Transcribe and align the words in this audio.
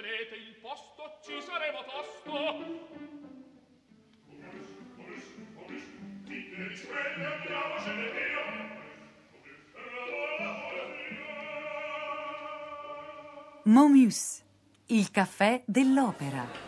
tenete 0.00 0.36
il 0.36 0.54
posto, 0.60 1.18
ci 1.24 1.40
saremo 1.42 1.84
tosto. 1.84 2.32
Momus, 13.64 14.42
il 14.86 15.10
caffè 15.10 15.62
dell'opera. 15.66 16.67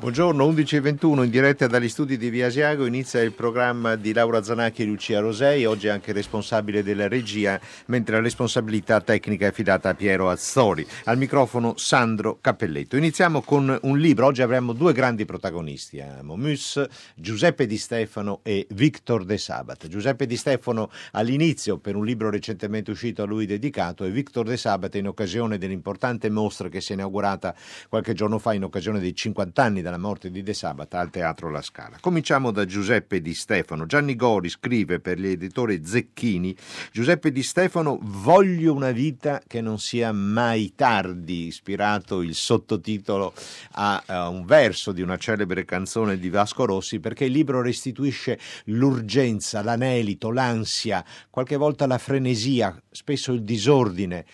Buongiorno, 0.00 0.48
11.21 0.48 1.24
in 1.24 1.28
diretta 1.28 1.66
dagli 1.66 1.88
studi 1.88 2.16
di 2.16 2.30
Via 2.30 2.46
Asiago 2.46 2.86
inizia 2.86 3.20
il 3.20 3.32
programma 3.32 3.96
di 3.96 4.12
Laura 4.12 4.44
Zanacchi 4.44 4.82
e 4.82 4.84
Lucia 4.84 5.18
Rosei, 5.18 5.64
oggi 5.64 5.88
anche 5.88 6.12
responsabile 6.12 6.84
della 6.84 7.08
regia, 7.08 7.60
mentre 7.86 8.14
la 8.14 8.22
responsabilità 8.22 9.00
tecnica 9.00 9.46
è 9.46 9.48
affidata 9.48 9.88
a 9.88 9.94
Piero 9.94 10.30
Azzori. 10.30 10.86
Al 11.06 11.18
microfono 11.18 11.76
Sandro 11.76 12.38
Cappelletto. 12.40 12.96
Iniziamo 12.96 13.42
con 13.42 13.76
un 13.82 13.98
libro, 13.98 14.26
oggi 14.26 14.40
avremo 14.40 14.72
due 14.72 14.92
grandi 14.92 15.24
protagonisti 15.24 16.00
Momus, 16.22 16.80
Giuseppe 17.16 17.66
Di 17.66 17.76
Stefano 17.76 18.38
e 18.44 18.68
Victor 18.70 19.24
De 19.24 19.36
Sabat. 19.36 19.88
Giuseppe 19.88 20.26
Di 20.26 20.36
Stefano 20.36 20.92
all'inizio 21.10 21.78
per 21.78 21.96
un 21.96 22.04
libro 22.04 22.30
recentemente 22.30 22.92
uscito 22.92 23.22
a 23.22 23.26
lui 23.26 23.46
dedicato 23.46 24.04
e 24.04 24.10
Victor 24.10 24.46
De 24.46 24.56
Sabat 24.56 24.94
in 24.94 25.08
occasione 25.08 25.58
dell'importante 25.58 26.30
mostra 26.30 26.68
che 26.68 26.80
si 26.80 26.92
è 26.92 26.94
inaugurata 26.94 27.52
qualche 27.88 28.14
giorno 28.14 28.38
fa 28.38 28.52
in 28.52 28.62
occasione 28.62 29.00
dei 29.00 29.12
50 29.12 29.60
anni 29.60 29.86
dalla 29.88 29.98
morte 29.98 30.30
di 30.30 30.42
De 30.42 30.52
Sabata 30.52 31.00
al 31.00 31.10
Teatro 31.10 31.50
La 31.50 31.62
Scala. 31.62 31.96
Cominciamo 32.00 32.50
da 32.50 32.66
Giuseppe 32.66 33.20
Di 33.22 33.34
Stefano. 33.34 33.86
Gianni 33.86 34.14
Gori 34.14 34.50
scrive 34.50 35.00
per 35.00 35.18
l'editore 35.18 35.84
Zecchini 35.84 36.54
Giuseppe 36.92 37.32
Di 37.32 37.42
Stefano 37.42 37.98
Voglio 38.02 38.74
una 38.74 38.90
vita 38.90 39.40
che 39.46 39.60
non 39.60 39.78
sia 39.78 40.12
mai 40.12 40.74
tardi, 40.74 41.46
ispirato 41.46 42.20
il 42.20 42.34
sottotitolo 42.34 43.32
a, 43.72 44.02
a 44.04 44.28
un 44.28 44.44
verso 44.44 44.92
di 44.92 45.00
una 45.00 45.16
celebre 45.16 45.64
canzone 45.64 46.18
di 46.18 46.28
Vasco 46.28 46.66
Rossi 46.66 47.00
perché 47.00 47.24
il 47.24 47.32
libro 47.32 47.62
restituisce 47.62 48.38
l'urgenza, 48.66 49.62
l'anelito, 49.62 50.30
l'ansia, 50.30 51.04
qualche 51.30 51.56
volta 51.56 51.86
la 51.86 51.98
frenesia, 51.98 52.76
spesso 52.90 53.32
il 53.32 53.42
disordine, 53.42 54.24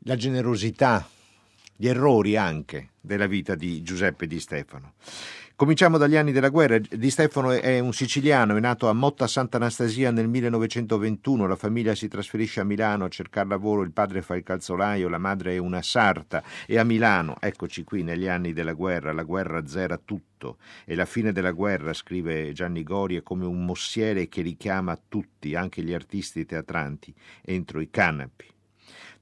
la 0.00 0.16
generosità, 0.16 1.06
gli 1.76 1.88
errori 1.88 2.36
anche 2.36 2.90
della 3.00 3.26
vita 3.26 3.54
di 3.54 3.82
Giuseppe 3.82 4.26
Di 4.26 4.40
Stefano. 4.40 4.94
Cominciamo 5.56 5.98
dagli 5.98 6.16
anni 6.16 6.32
della 6.32 6.48
guerra. 6.48 6.78
Di 6.78 7.10
Stefano 7.10 7.52
è 7.52 7.78
un 7.78 7.92
siciliano, 7.92 8.56
è 8.56 8.60
nato 8.60 8.88
a 8.88 8.92
Motta 8.92 9.28
Sant'Anastasia 9.28 10.10
nel 10.10 10.26
1921, 10.26 11.46
la 11.46 11.54
famiglia 11.54 11.94
si 11.94 12.08
trasferisce 12.08 12.58
a 12.58 12.64
Milano 12.64 13.04
a 13.04 13.08
cercare 13.08 13.48
lavoro, 13.48 13.82
il 13.82 13.92
padre 13.92 14.20
fa 14.20 14.34
il 14.34 14.42
calzolaio, 14.42 15.08
la 15.08 15.18
madre 15.18 15.54
è 15.54 15.58
una 15.58 15.80
sarta. 15.80 16.42
E 16.66 16.76
a 16.76 16.82
Milano, 16.82 17.36
eccoci 17.38 17.84
qui 17.84 18.02
negli 18.02 18.26
anni 18.26 18.52
della 18.52 18.72
guerra, 18.72 19.12
la 19.12 19.22
guerra 19.22 19.64
zera 19.64 19.96
tutto. 19.96 20.58
E 20.84 20.96
la 20.96 21.06
fine 21.06 21.30
della 21.30 21.52
guerra, 21.52 21.92
scrive 21.92 22.50
Gianni 22.52 22.82
Gori, 22.82 23.16
è 23.16 23.22
come 23.22 23.46
un 23.46 23.64
mossiere 23.64 24.26
che 24.26 24.42
richiama 24.42 24.98
tutti, 25.08 25.54
anche 25.54 25.82
gli 25.82 25.92
artisti 25.92 26.44
teatranti, 26.44 27.14
entro 27.44 27.80
i 27.80 27.90
canapi 27.90 28.52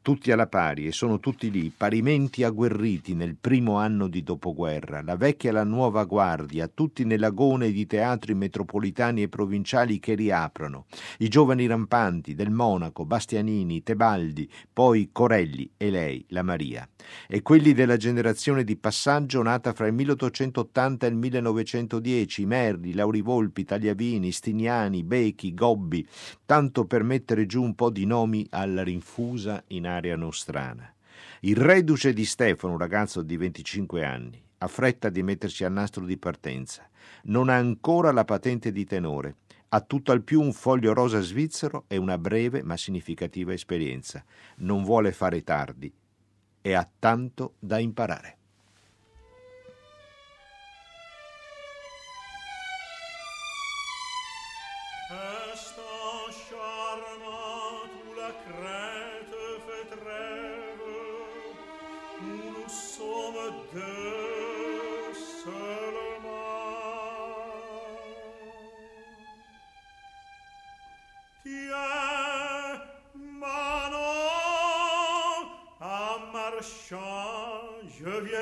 tutti 0.03 0.33
alla 0.33 0.49
pari 0.49 0.87
e 0.87 0.93
sono 0.93 1.21
tutti 1.21 1.49
lì, 1.51 1.73
parimenti 1.75 2.43
agguerriti 2.43 3.15
nel 3.15 3.37
primo 3.41 3.79
anno 3.79 4.09
di 4.09 4.25
dopoguerra, 4.25 5.01
la 5.01 5.17
vecchia 5.17 5.51
e 5.51 5.53
la 5.53 5.63
nuova 5.63 6.05
guardia, 6.05 6.67
tutti 6.67 7.05
nell'agone 7.05 7.71
di 7.71 7.87
teatri 7.87 8.35
metropolitani 8.35 9.23
e 9.23 9.29
provinciali 9.29 10.01
che 10.01 10.15
riaprono, 10.15 10.87
i 11.19 11.29
giovani 11.29 11.67
rampanti 11.67 12.35
del 12.35 12.51
Monaco, 12.51 13.05
Bastianini, 13.05 13.85
Tebaldi, 13.85 14.51
poi 14.73 15.11
Corelli 15.13 15.71
e 15.77 15.91
lei, 15.91 16.25
la 16.31 16.43
Maria, 16.43 16.87
e 17.29 17.43
quelli 17.43 17.73
della 17.73 17.97
generazione 17.97 18.65
di 18.65 18.77
passaggio 18.77 19.41
nata 19.43 19.73
fra 19.73 19.87
il 19.87 19.95
1880 19.95 21.07
e 21.07 21.09
il 21.11 21.17
1910, 21.17 22.45
Merli, 22.45 22.93
Lauri 22.93 23.21
Volpi, 23.21 23.65
Tagliavini, 23.65 24.33
Stignani, 24.33 25.05
Becchi, 25.05 25.55
Gobbi, 25.55 26.05
tanto 26.45 26.87
per 26.87 27.05
mettere 27.05 27.47
giù 27.47 27.63
un 27.63 27.77
po' 27.77 27.91
di 27.91 28.05
nomi 28.05 28.45
alla 28.51 28.83
rinfusa 28.83 29.63
in 29.69 29.91
area 29.97 30.17
nostrana. 30.17 30.93
Il 31.41 31.57
reduce 31.57 32.13
di 32.13 32.25
Stefano, 32.25 32.75
un 32.75 32.79
ragazzo 32.79 33.23
di 33.23 33.37
25 33.37 34.05
anni, 34.05 34.43
ha 34.59 34.67
fretta 34.69 35.09
di 35.09 35.23
mettersi 35.23 35.65
al 35.65 35.73
nastro 35.73 36.05
di 36.05 36.17
partenza. 36.17 36.89
Non 37.25 37.49
ha 37.49 37.57
ancora 37.57 38.13
la 38.13 38.25
patente 38.25 38.71
di 38.71 38.85
tenore. 38.85 39.37
Ha 39.69 39.81
tutto 39.81 40.13
al 40.13 40.23
più 40.23 40.41
un 40.41 40.53
foglio 40.53 40.93
rosa 40.93 41.21
svizzero 41.21 41.85
e 41.89 41.97
una 41.97 42.19
breve 42.19 42.63
ma 42.63 42.77
significativa 42.77 43.53
esperienza. 43.53 44.25
Non 44.59 44.85
vuole 44.85 45.13
fare 45.13 45.43
tardi 45.43 45.93
e 46.61 46.73
ha 46.75 46.89
tanto 46.99 47.55
da 47.59 47.79
imparare. 47.79 48.37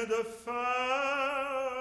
De 0.06 0.22
faire 0.44 1.79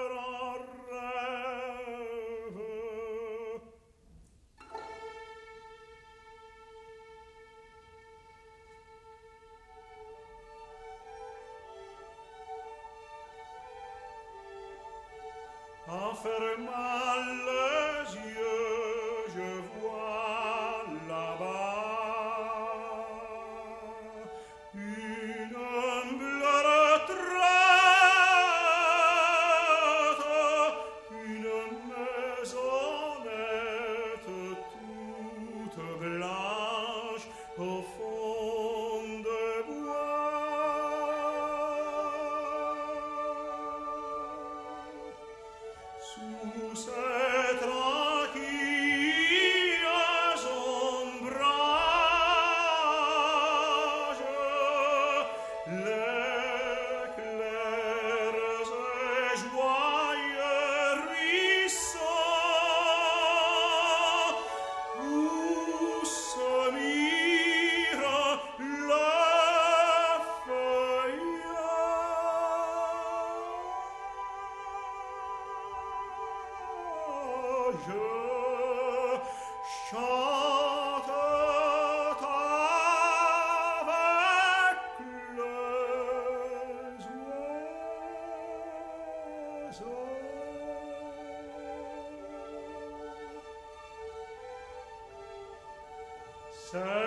Shall 96.70 96.99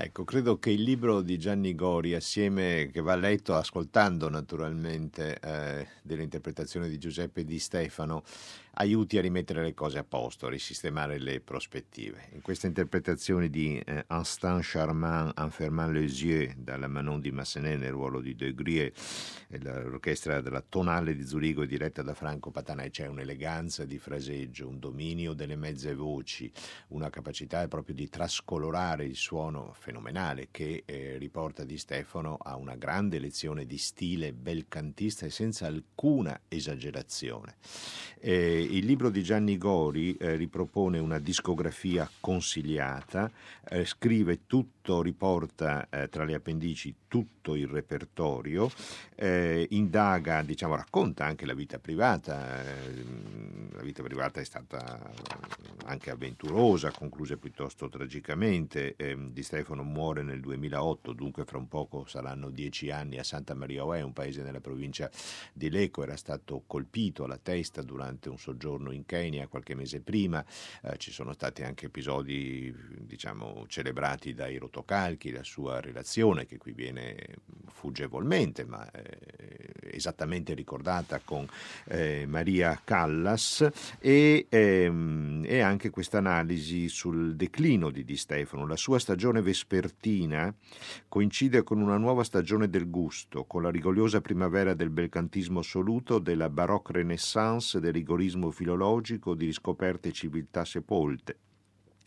Ecco, 0.00 0.22
credo 0.22 0.60
che 0.60 0.70
il 0.70 0.82
libro 0.82 1.22
di 1.22 1.38
Gianni 1.38 1.74
Gori, 1.74 2.14
assieme 2.14 2.88
che 2.92 3.00
va 3.00 3.16
letto 3.16 3.56
ascoltando 3.56 4.28
naturalmente 4.28 5.40
eh, 5.40 5.88
dell'interpretazione 6.04 6.88
di 6.88 6.98
Giuseppe 6.98 7.42
Di 7.42 7.58
Stefano, 7.58 8.22
aiuti 8.80 9.18
a 9.18 9.20
rimettere 9.20 9.62
le 9.62 9.74
cose 9.74 9.98
a 9.98 10.04
posto, 10.04 10.46
a 10.46 10.50
risistemare 10.50 11.18
le 11.18 11.40
prospettive. 11.40 12.28
In 12.32 12.42
questa 12.42 12.68
interpretazione 12.68 13.48
di 13.48 13.76
eh, 13.78 14.04
Instant 14.10 14.60
Charmant 14.62 15.32
en 15.36 15.50
fermant 15.50 15.90
les 15.92 16.22
yeux 16.22 16.54
dalla 16.56 16.86
Manon 16.86 17.20
di 17.20 17.32
Massenet 17.32 17.78
nel 17.78 17.90
ruolo 17.90 18.20
di 18.20 18.36
De 18.36 18.54
Grie, 18.54 18.92
l'orchestra 19.48 20.40
della 20.40 20.62
Tonale 20.66 21.16
di 21.16 21.24
Zurigo 21.24 21.64
diretta 21.64 22.02
da 22.02 22.14
Franco 22.14 22.50
Patanai, 22.50 22.90
c'è 22.90 23.06
un'eleganza 23.06 23.84
di 23.84 23.98
fraseggio, 23.98 24.68
un 24.68 24.78
dominio 24.78 25.32
delle 25.32 25.56
mezze 25.56 25.94
voci, 25.94 26.50
una 26.88 27.10
capacità 27.10 27.66
proprio 27.66 27.96
di 27.96 28.08
trascolorare 28.08 29.04
il 29.04 29.16
suono 29.16 29.74
fenomenale 29.76 30.48
che 30.52 30.84
eh, 30.86 31.16
riporta 31.18 31.64
Di 31.64 31.78
Stefano 31.78 32.36
a 32.40 32.54
una 32.56 32.76
grande 32.76 33.18
lezione 33.18 33.66
di 33.66 33.76
stile 33.76 34.32
belcantista 34.32 35.26
e 35.26 35.30
senza 35.30 35.66
alcuna 35.66 36.42
esagerazione. 36.46 37.56
Eh, 38.20 38.67
il 38.68 38.84
libro 38.84 39.10
di 39.10 39.22
Gianni 39.22 39.56
Gori 39.56 40.14
eh, 40.16 40.36
ripropone 40.36 40.98
una 40.98 41.18
discografia 41.18 42.08
consigliata, 42.20 43.30
eh, 43.68 43.84
scrive 43.84 44.40
tutto, 44.88 45.02
riporta 45.02 45.86
eh, 45.90 46.08
tra 46.08 46.24
le 46.24 46.34
appendici 46.34 46.94
tutto 47.08 47.54
il 47.54 47.66
repertorio, 47.66 48.70
eh, 49.14 49.66
indaga, 49.70 50.42
diciamo, 50.42 50.76
racconta 50.76 51.26
anche 51.26 51.44
la 51.44 51.54
vita 51.54 51.78
privata, 51.78 52.62
la 53.72 53.82
vita 53.82 54.02
privata 54.02 54.40
è 54.40 54.44
stata 54.44 55.12
anche 55.84 56.10
avventurosa, 56.10 56.90
concluse 56.90 57.36
piuttosto 57.36 57.88
tragicamente, 57.88 58.96
di 59.30 59.42
Stefano 59.42 59.82
muore 59.82 60.22
nel 60.22 60.40
2008, 60.40 61.12
dunque 61.12 61.44
fra 61.44 61.58
un 61.58 61.68
poco 61.68 62.04
saranno 62.06 62.50
dieci 62.50 62.90
anni 62.90 63.18
a 63.18 63.24
Santa 63.24 63.54
Maria 63.54 63.84
Oè, 63.84 64.02
un 64.02 64.12
paese 64.12 64.42
nella 64.42 64.60
provincia 64.60 65.10
di 65.52 65.70
Lecco, 65.70 66.02
era 66.02 66.16
stato 66.16 66.62
colpito 66.66 67.24
alla 67.24 67.38
testa 67.38 67.82
durante 67.82 68.28
un 68.28 68.38
soggiorno 68.38 68.90
in 68.92 69.06
Kenya 69.06 69.48
qualche 69.48 69.74
mese 69.74 70.00
prima, 70.00 70.44
eh, 70.82 70.96
ci 70.98 71.10
sono 71.10 71.32
stati 71.32 71.62
anche 71.62 71.86
episodi 71.86 72.74
diciamo 73.00 73.64
celebrati 73.66 74.34
dai 74.34 74.58
rotocalchi, 74.78 75.30
la 75.30 75.42
sua 75.42 75.80
relazione 75.80 76.46
che 76.46 76.56
qui 76.56 76.72
viene 76.72 77.16
fuggevolmente 77.66 78.64
ma 78.64 78.88
eh, 78.90 79.70
esattamente 79.90 80.54
ricordata 80.54 81.20
con 81.24 81.46
eh, 81.86 82.24
Maria 82.26 82.80
Callas. 82.82 83.68
E, 83.98 84.46
ehm, 84.48 85.44
e 85.46 85.60
anche 85.60 85.90
questa 85.90 86.18
analisi 86.18 86.88
sul 86.88 87.36
declino 87.36 87.90
di 87.90 88.04
Di 88.04 88.16
Stefano, 88.16 88.66
la 88.66 88.76
sua 88.76 88.98
stagione 88.98 89.42
vespertina 89.42 90.54
coincide 91.08 91.62
con 91.62 91.80
una 91.80 91.96
nuova 91.96 92.24
stagione 92.24 92.68
del 92.68 92.88
gusto, 92.90 93.44
con 93.44 93.62
la 93.62 93.70
rigogliosa 93.70 94.20
primavera 94.20 94.74
del 94.74 94.90
belcantismo 94.90 95.60
assoluto, 95.60 96.18
della 96.18 96.48
baroque 96.48 96.94
renaissance, 96.94 97.80
del 97.80 97.92
rigorismo 97.92 98.50
filologico, 98.50 99.34
di 99.34 99.46
riscoperte 99.46 100.12
civiltà 100.12 100.64
sepolte 100.64 101.36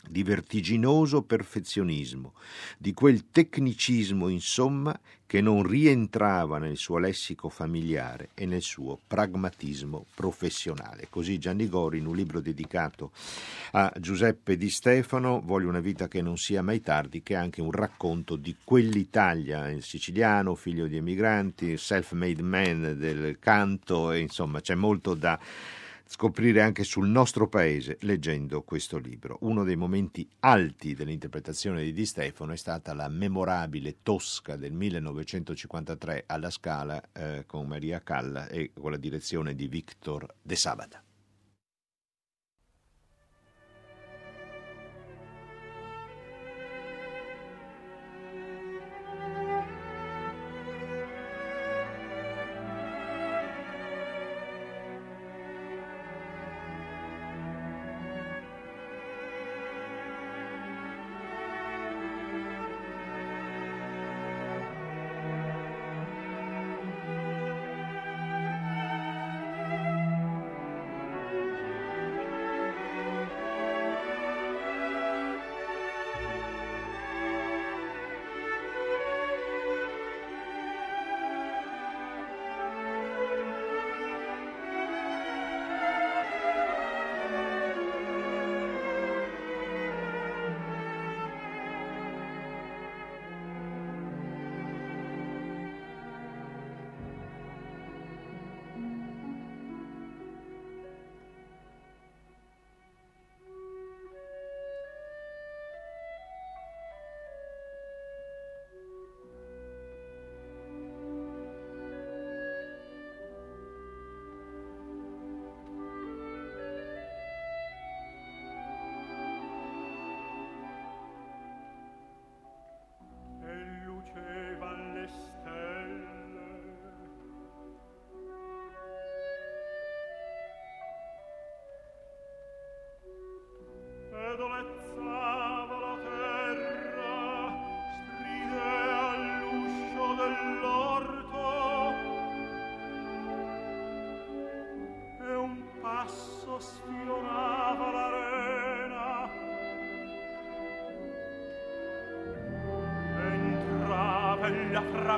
di 0.07 0.23
vertiginoso 0.23 1.21
perfezionismo, 1.21 2.33
di 2.77 2.93
quel 2.93 3.29
tecnicismo, 3.31 4.27
insomma, 4.27 4.97
che 5.31 5.39
non 5.39 5.63
rientrava 5.63 6.57
nel 6.57 6.75
suo 6.75 6.97
lessico 6.97 7.47
familiare 7.47 8.31
e 8.33 8.45
nel 8.45 8.61
suo 8.61 8.99
pragmatismo 9.07 10.07
professionale. 10.13 11.07
Così 11.09 11.37
Gianni 11.37 11.69
Gori, 11.69 11.99
in 11.99 12.07
un 12.07 12.17
libro 12.17 12.41
dedicato 12.41 13.11
a 13.71 13.93
Giuseppe 13.97 14.57
Di 14.57 14.69
Stefano, 14.69 15.41
Voglio 15.41 15.69
una 15.69 15.79
vita 15.79 16.09
che 16.09 16.21
non 16.21 16.35
sia 16.35 16.61
mai 16.61 16.81
tardi, 16.81 17.23
che 17.23 17.33
è 17.33 17.37
anche 17.37 17.61
un 17.61 17.71
racconto 17.71 18.35
di 18.35 18.57
quell'Italia, 18.61 19.69
il 19.69 19.83
siciliano, 19.83 20.55
figlio 20.55 20.87
di 20.87 20.97
emigranti, 20.97 21.77
self-made 21.77 22.41
man 22.41 22.97
del 22.99 23.37
canto, 23.39 24.11
e 24.11 24.19
insomma 24.19 24.59
c'è 24.59 24.75
molto 24.75 25.13
da 25.13 25.39
scoprire 26.11 26.61
anche 26.61 26.83
sul 26.83 27.07
nostro 27.07 27.47
paese 27.47 27.95
leggendo 28.01 28.63
questo 28.63 28.97
libro. 28.97 29.37
Uno 29.43 29.63
dei 29.63 29.77
momenti 29.77 30.27
alti 30.39 30.93
dell'interpretazione 30.93 31.83
di 31.83 31.93
Di 31.93 32.05
Stefano 32.05 32.51
è 32.51 32.57
stata 32.57 32.93
la 32.93 33.07
memorabile 33.07 33.99
Tosca 34.03 34.57
del 34.57 34.73
1953 34.73 36.25
alla 36.27 36.49
Scala 36.49 37.01
eh, 37.13 37.45
con 37.47 37.65
Maria 37.65 38.01
Calla 38.01 38.49
e 38.49 38.71
con 38.77 38.91
la 38.91 38.97
direzione 38.97 39.55
di 39.55 39.69
Victor 39.69 40.27
De 40.41 40.57
Sabata. 40.57 41.01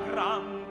gran 0.02 0.63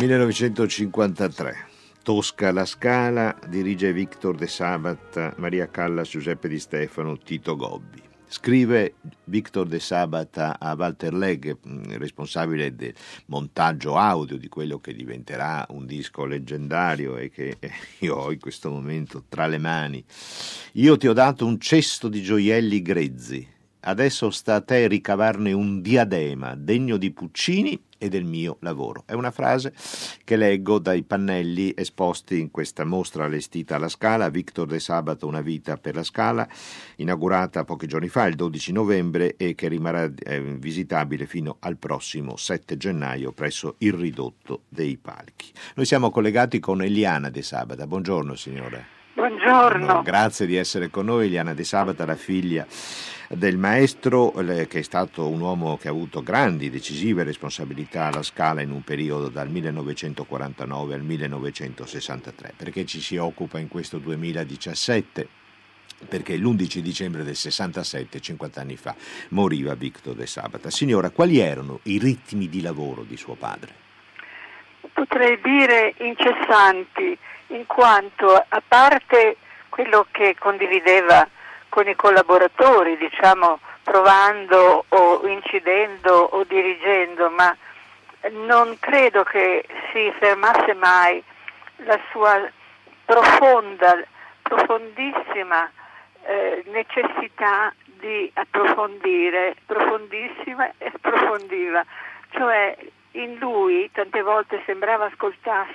1953. 0.00 1.66
Tosca 2.02 2.50
la 2.52 2.64
Scala, 2.64 3.38
dirige 3.48 3.92
Victor 3.92 4.34
De 4.34 4.46
Sabat, 4.46 5.34
Maria 5.36 5.68
Callas, 5.68 6.08
Giuseppe 6.08 6.48
Di 6.48 6.58
Stefano, 6.58 7.18
Tito 7.18 7.54
Gobbi. 7.54 8.00
Scrive 8.26 8.94
Victor 9.24 9.66
De 9.66 9.78
Sabat 9.78 10.56
a 10.58 10.74
Walter 10.78 11.12
Legg, 11.12 11.50
mm, 11.50 11.82
responsabile 11.98 12.74
del 12.74 12.94
montaggio 13.26 13.96
audio 13.96 14.38
di 14.38 14.48
quello 14.48 14.80
che 14.80 14.94
diventerà 14.94 15.66
un 15.68 15.84
disco 15.84 16.24
leggendario 16.24 17.18
e 17.18 17.28
che 17.28 17.58
io 17.98 18.16
ho 18.16 18.32
in 18.32 18.40
questo 18.40 18.70
momento 18.70 19.24
tra 19.28 19.46
le 19.46 19.58
mani. 19.58 20.02
Io 20.74 20.96
ti 20.96 21.08
ho 21.08 21.12
dato 21.12 21.44
un 21.44 21.60
cesto 21.60 22.08
di 22.08 22.22
gioielli 22.22 22.80
grezzi, 22.80 23.46
adesso 23.80 24.30
sta 24.30 24.56
a 24.56 24.60
te 24.60 24.86
ricavarne 24.88 25.52
un 25.52 25.80
diadema 25.80 26.54
degno 26.54 26.96
di 26.96 27.10
Puccini 27.10 27.80
e 28.02 28.08
del 28.08 28.24
mio 28.24 28.56
lavoro. 28.60 29.04
È 29.06 29.12
una 29.12 29.30
frase 29.30 29.74
che 30.24 30.36
leggo 30.36 30.78
dai 30.78 31.02
pannelli 31.02 31.74
esposti 31.76 32.40
in 32.40 32.50
questa 32.50 32.84
mostra 32.84 33.26
allestita 33.26 33.76
alla 33.76 33.88
Scala, 33.88 34.30
Victor 34.30 34.66
de 34.66 34.80
Sabato, 34.80 35.26
Una 35.26 35.42
vita 35.42 35.76
per 35.76 35.94
la 35.94 36.02
Scala, 36.02 36.48
inaugurata 36.96 37.64
pochi 37.64 37.86
giorni 37.86 38.08
fa, 38.08 38.26
il 38.26 38.36
12 38.36 38.72
novembre, 38.72 39.36
e 39.36 39.54
che 39.54 39.68
rimarrà 39.68 40.10
eh, 40.16 40.40
visitabile 40.40 41.26
fino 41.26 41.58
al 41.60 41.76
prossimo 41.76 42.36
7 42.36 42.78
gennaio 42.78 43.32
presso 43.32 43.74
il 43.78 43.92
ridotto 43.92 44.62
dei 44.70 44.96
palchi. 44.96 45.52
Noi 45.74 45.84
siamo 45.84 46.10
collegati 46.10 46.58
con 46.58 46.82
Eliana 46.82 47.28
de 47.28 47.42
Sabata. 47.42 47.86
Buongiorno 47.86 48.34
signora. 48.34 48.99
Buongiorno. 49.50 50.02
Grazie 50.02 50.46
di 50.46 50.54
essere 50.54 50.90
con 50.90 51.06
noi, 51.06 51.26
Eliana 51.26 51.54
de 51.54 51.64
Sabata, 51.64 52.06
la 52.06 52.14
figlia 52.14 52.64
del 53.28 53.58
maestro 53.58 54.30
che 54.30 54.68
è 54.68 54.82
stato 54.82 55.26
un 55.26 55.40
uomo 55.40 55.76
che 55.76 55.88
ha 55.88 55.90
avuto 55.90 56.22
grandi, 56.22 56.70
decisive 56.70 57.24
responsabilità 57.24 58.04
alla 58.04 58.22
Scala 58.22 58.60
in 58.60 58.70
un 58.70 58.84
periodo 58.84 59.28
dal 59.28 59.50
1949 59.50 60.94
al 60.94 61.02
1963. 61.02 62.52
Perché 62.56 62.86
ci 62.86 63.00
si 63.00 63.16
occupa 63.16 63.58
in 63.58 63.66
questo 63.66 63.98
2017? 63.98 65.26
Perché 66.08 66.36
l'11 66.36 66.78
dicembre 66.78 67.24
del 67.24 67.34
67, 67.34 68.20
50 68.20 68.60
anni 68.60 68.76
fa, 68.76 68.94
moriva 69.30 69.74
Victor 69.74 70.14
de 70.14 70.28
Sabata. 70.28 70.70
Signora, 70.70 71.10
quali 71.10 71.38
erano 71.38 71.80
i 71.84 71.98
ritmi 71.98 72.48
di 72.48 72.60
lavoro 72.60 73.02
di 73.02 73.16
suo 73.16 73.34
padre? 73.34 73.88
Potrei 75.00 75.40
dire 75.40 75.94
incessanti, 75.96 77.16
in 77.46 77.64
quanto 77.64 78.34
a 78.34 78.62
parte 78.68 79.38
quello 79.70 80.06
che 80.10 80.36
condivideva 80.38 81.26
con 81.70 81.88
i 81.88 81.96
collaboratori, 81.96 82.98
diciamo 82.98 83.60
provando 83.82 84.84
o 84.86 85.26
incidendo 85.26 86.12
o 86.12 86.44
dirigendo, 86.44 87.30
ma 87.30 87.56
non 88.28 88.76
credo 88.78 89.22
che 89.22 89.64
si 89.90 90.12
fermasse 90.18 90.74
mai 90.74 91.24
la 91.76 91.98
sua 92.10 92.46
profonda, 93.06 94.04
profondissima 94.42 95.70
eh, 96.24 96.62
necessità 96.66 97.72
di 97.84 98.30
approfondire, 98.34 99.56
profondissima 99.64 100.70
e 100.76 100.92
approfondiva, 100.92 101.82
cioè 102.32 102.76
in 103.12 103.36
lui 103.38 103.90
tante 103.92 104.22
volte 104.22 104.62
sembrava 104.66 105.06
ascoltar, 105.06 105.66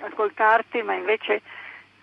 ascoltarti, 0.00 0.82
ma 0.82 0.94
invece 0.94 1.42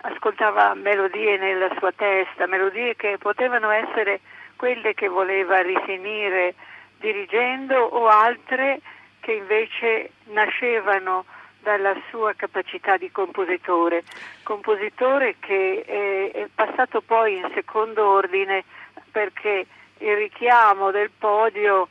ascoltava 0.02 0.74
melodie 0.74 1.38
nella 1.38 1.70
sua 1.78 1.92
testa, 1.92 2.46
melodie 2.46 2.96
che 2.96 3.16
potevano 3.18 3.70
essere 3.70 4.20
quelle 4.56 4.94
che 4.94 5.08
voleva 5.08 5.60
rifinire 5.62 6.54
dirigendo 6.98 7.76
o 7.76 8.06
altre 8.06 8.80
che 9.20 9.32
invece 9.32 10.10
nascevano 10.24 11.24
dalla 11.62 11.94
sua 12.10 12.32
capacità 12.34 12.96
di 12.96 13.10
compositore, 13.10 14.02
compositore 14.42 15.36
che 15.38 15.82
è, 15.86 16.48
passato 16.52 17.00
poi 17.00 17.36
in 17.36 17.48
secondo 17.54 18.04
ordine 18.04 18.64
perché 19.12 19.66
il 19.98 20.16
richiamo 20.16 20.90
del 20.90 21.10
podio 21.16 21.88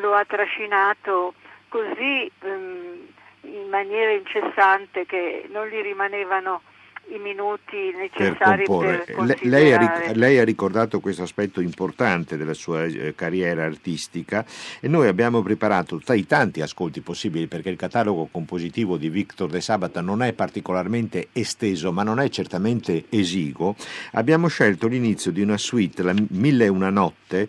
lo 0.00 0.14
ha 0.14 0.24
trascinato 0.24 1.34
così 1.68 2.30
um, 2.42 3.06
in 3.42 3.68
maniera 3.68 4.12
incessante 4.12 5.06
che 5.06 5.46
non 5.50 5.66
gli 5.66 5.80
rimanevano 5.80 6.62
i 7.10 7.18
minuti 7.18 7.92
necessari 7.96 8.64
per, 8.64 9.04
per 9.04 9.38
lei, 9.46 9.72
ha, 9.72 10.12
lei, 10.14 10.38
ha, 10.38 10.44
ricordato 10.44 11.00
questo 11.00 11.22
aspetto 11.22 11.60
importante 11.60 12.36
della 12.36 12.54
sua 12.54 12.84
eh, 12.84 13.14
carriera 13.14 13.64
artistica 13.64 14.44
e 14.80 14.88
noi 14.88 15.08
abbiamo 15.08 15.42
preparato 15.42 15.98
tra 15.98 16.14
i 16.14 16.26
tanti 16.26 16.60
ascolti 16.60 17.00
possibili 17.00 17.46
perché 17.46 17.70
il 17.70 17.76
catalogo 17.76 18.28
compositivo 18.30 18.96
di 18.96 19.08
Victor 19.08 19.48
De 19.48 19.60
Sabata 19.60 20.00
non 20.00 20.22
è 20.22 20.32
particolarmente 20.32 21.28
esteso 21.32 21.92
ma 21.92 22.02
non 22.02 22.20
è 22.20 22.28
certamente 22.28 23.04
esiguo 23.08 23.74
abbiamo 24.12 24.48
scelto 24.48 24.86
l'inizio 24.86 25.30
di 25.30 25.40
una 25.40 25.56
suite 25.56 26.02
la 26.02 26.14
Mille 26.30 26.66
e 26.66 26.68
una 26.68 26.90
notte 26.90 27.48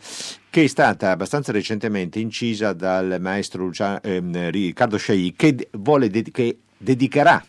che 0.49 0.63
è 0.63 0.67
stata 0.67 1.11
abbastanza 1.11 1.51
recentemente 1.51 2.19
incisa 2.19 2.73
dal 2.73 3.17
maestro 3.19 3.65
Lucia, 3.65 4.01
eh, 4.01 4.21
Riccardo 4.49 4.97
Scei 4.97 5.33
che, 5.35 5.69
vuole, 5.71 6.09
che 6.09 6.57
dedicherà 6.77 7.43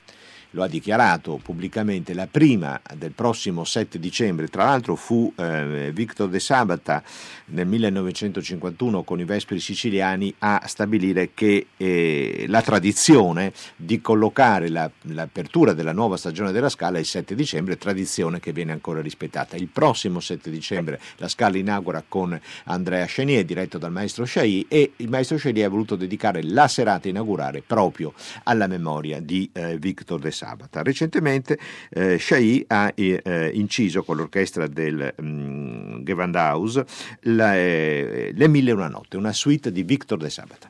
lo 0.51 0.63
ha 0.63 0.69
dichiarato 0.69 1.39
pubblicamente, 1.43 2.15
la 2.15 2.27
prima 2.27 2.81
del 2.97 3.13
prossimo 3.13 3.65
7 3.65 3.99
dicembre, 3.99 4.49
tra 4.49 4.65
l'altro 4.65 4.97
fu 4.97 5.33
eh, 5.37 5.91
Victor 5.93 6.29
De 6.29 6.41
Sabata 6.41 7.03
nel 7.47 7.67
1951 7.67 9.03
con 9.03 9.21
i 9.21 9.25
Vespri 9.25 9.61
siciliani 9.61 10.35
a 10.39 10.63
stabilire 10.67 11.31
che 11.35 11.67
eh, 11.77 12.47
la 12.49 12.63
tradizione 12.63 13.53
di 13.77 14.01
collocare 14.01 14.69
la, 14.69 14.91
l'apertura 15.03 15.73
della 15.73 15.93
nuova 15.93 16.17
stagione 16.17 16.53
della 16.53 16.69
Scala 16.69 16.99
il 16.99 17.07
7 17.07 17.35
dicembre, 17.35 17.77
tradizione 17.77 18.41
che 18.41 18.53
viene 18.53 18.73
ancora 18.73 19.01
rispettata. 19.01 19.57
Il 19.57 19.69
prossimo 19.69 20.21
7 20.21 20.51
dicembre 20.51 21.01
la 21.17 21.29
Scala 21.29 21.59
inaugura 21.59 22.03
con 22.07 22.39
Andrea 22.65 23.07
Chenier, 23.07 23.45
diretto 23.45 23.79
dal 23.79 23.93
maestro 23.93 24.25
Sciai, 24.25 24.67
e 24.69 24.93
il 24.97 25.09
maestro 25.09 25.37
Sciai 25.37 25.63
ha 25.63 25.69
voluto 25.69 25.97
dedicare 25.97 26.43
la 26.43 26.67
serata 26.69 27.09
inaugurale 27.09 27.63
proprio 27.65 28.13
alla 28.45 28.67
memoria 28.67 29.21
di 29.21 29.49
eh, 29.53 29.77
Victor 29.79 30.19
De 30.19 30.31
Sabata 30.31 30.40
sabata. 30.41 30.83
Recentemente 30.83 31.59
eh, 31.91 32.19
Shai 32.19 32.65
ha 32.69 32.93
eh, 32.95 33.51
inciso 33.55 34.03
con 34.03 34.17
l'orchestra 34.17 34.67
del 34.67 35.15
mm, 35.21 36.03
Gewandhaus 36.03 36.83
la, 37.23 37.57
eh, 37.57 38.33
Le 38.35 38.49
Mille 38.49 38.71
e 38.71 38.75
una 38.75 38.89
notte, 38.89 39.17
una 39.17 39.33
suite 39.33 39.71
di 39.71 39.83
Victor 39.83 40.19
de 40.19 40.31
Sabata. 40.31 40.70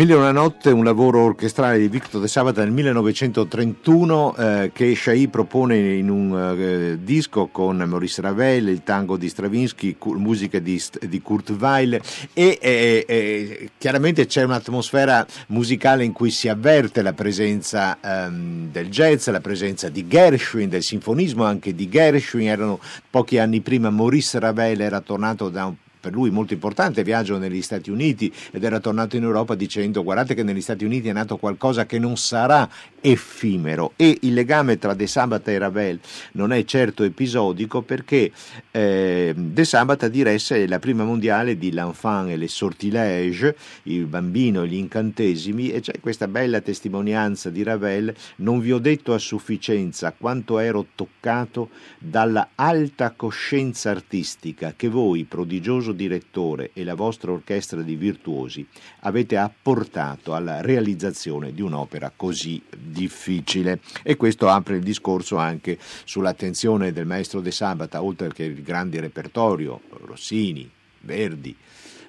Mille 0.00 0.14
una 0.14 0.32
notte, 0.32 0.70
un 0.70 0.82
lavoro 0.82 1.20
orchestrale 1.24 1.78
di 1.78 1.88
Victor 1.88 2.22
De 2.22 2.26
Sabata 2.26 2.62
nel 2.62 2.72
1931 2.72 4.34
eh, 4.34 4.70
che 4.72 4.94
Shai 4.94 5.28
propone 5.28 5.76
in 5.76 6.08
un 6.08 6.56
eh, 6.58 7.04
disco 7.04 7.48
con 7.48 7.76
Maurice 7.76 8.22
Ravel, 8.22 8.68
il 8.68 8.82
tango 8.82 9.18
di 9.18 9.28
Stravinsky, 9.28 9.96
cu- 9.98 10.14
musica 10.14 10.58
di, 10.58 10.82
di, 11.06 11.20
Kurt 11.20 11.50
Weill. 11.50 12.00
E 12.32 12.58
eh, 12.62 13.70
chiaramente 13.76 14.24
c'è 14.24 14.42
un'atmosfera 14.42 15.26
musicale 15.48 16.02
in 16.02 16.12
cui 16.12 16.30
si 16.30 16.48
avverte 16.48 17.02
la 17.02 17.12
presenza 17.12 17.98
ehm, 18.00 18.70
del 18.70 18.88
jazz, 18.88 19.28
la 19.28 19.40
presenza 19.40 19.90
di 19.90 20.06
Gershwin, 20.06 20.70
del 20.70 20.82
sinfonismo 20.82 21.44
anche 21.44 21.74
di 21.74 21.90
Gershwin, 21.90 22.48
erano 22.48 22.80
pochi 23.10 23.36
anni 23.36 23.60
prima 23.60 23.90
Maurice 23.90 24.38
Ravel 24.38 24.80
era 24.80 25.02
tornato 25.02 25.50
da 25.50 25.66
un 25.66 25.74
per 26.00 26.12
lui 26.12 26.30
molto 26.30 26.54
importante 26.54 27.04
viaggio 27.04 27.38
negli 27.38 27.60
Stati 27.62 27.90
Uniti 27.90 28.32
ed 28.50 28.64
era 28.64 28.80
tornato 28.80 29.16
in 29.16 29.22
Europa 29.22 29.54
dicendo 29.54 30.02
guardate 30.02 30.34
che 30.34 30.42
negli 30.42 30.62
Stati 30.62 30.84
Uniti 30.84 31.08
è 31.08 31.12
nato 31.12 31.36
qualcosa 31.36 31.84
che 31.84 31.98
non 31.98 32.16
sarà 32.16 32.68
effimero 33.00 33.92
e 33.96 34.18
il 34.22 34.32
legame 34.32 34.78
tra 34.78 34.94
De 34.94 35.06
Sabata 35.06 35.50
e 35.50 35.58
Ravel 35.58 36.00
non 36.32 36.52
è 36.52 36.64
certo 36.64 37.02
episodico 37.02 37.82
perché 37.82 38.32
eh, 38.70 39.34
De 39.36 39.64
Sabata 39.64 40.08
diresse 40.08 40.66
la 40.66 40.78
prima 40.78 41.04
mondiale 41.04 41.58
di 41.58 41.70
L'Enfant 41.70 42.30
e 42.30 42.36
les 42.36 42.52
sortilèges, 42.52 43.54
il 43.84 44.06
bambino 44.06 44.62
e 44.62 44.68
gli 44.68 44.74
incantesimi 44.74 45.70
e 45.70 45.80
c'è 45.80 46.00
questa 46.00 46.28
bella 46.28 46.60
testimonianza 46.60 47.50
di 47.50 47.62
Ravel 47.62 48.14
non 48.36 48.60
vi 48.60 48.72
ho 48.72 48.78
detto 48.78 49.12
a 49.12 49.18
sufficienza 49.18 50.14
quanto 50.16 50.58
ero 50.58 50.86
toccato 50.94 51.70
dalla 51.98 52.50
alta 52.54 53.12
coscienza 53.12 53.90
artistica 53.90 54.74
che 54.76 54.88
voi 54.88 55.24
prodigioso 55.24 55.89
direttore 55.92 56.70
e 56.72 56.84
la 56.84 56.94
vostra 56.94 57.32
orchestra 57.32 57.82
di 57.82 57.96
virtuosi 57.96 58.66
avete 59.00 59.36
apportato 59.36 60.34
alla 60.34 60.60
realizzazione 60.60 61.52
di 61.52 61.62
un'opera 61.62 62.12
così 62.14 62.62
difficile. 62.76 63.80
E 64.02 64.16
questo 64.16 64.48
apre 64.48 64.76
il 64.76 64.82
discorso 64.82 65.36
anche 65.36 65.78
sull'attenzione 66.04 66.92
del 66.92 67.06
maestro 67.06 67.40
De 67.40 67.50
Sabata, 67.50 68.02
oltre 68.02 68.32
che 68.32 68.44
il 68.44 68.62
grande 68.62 69.00
repertorio, 69.00 69.80
Rossini, 70.04 70.70
Verdi, 71.02 71.56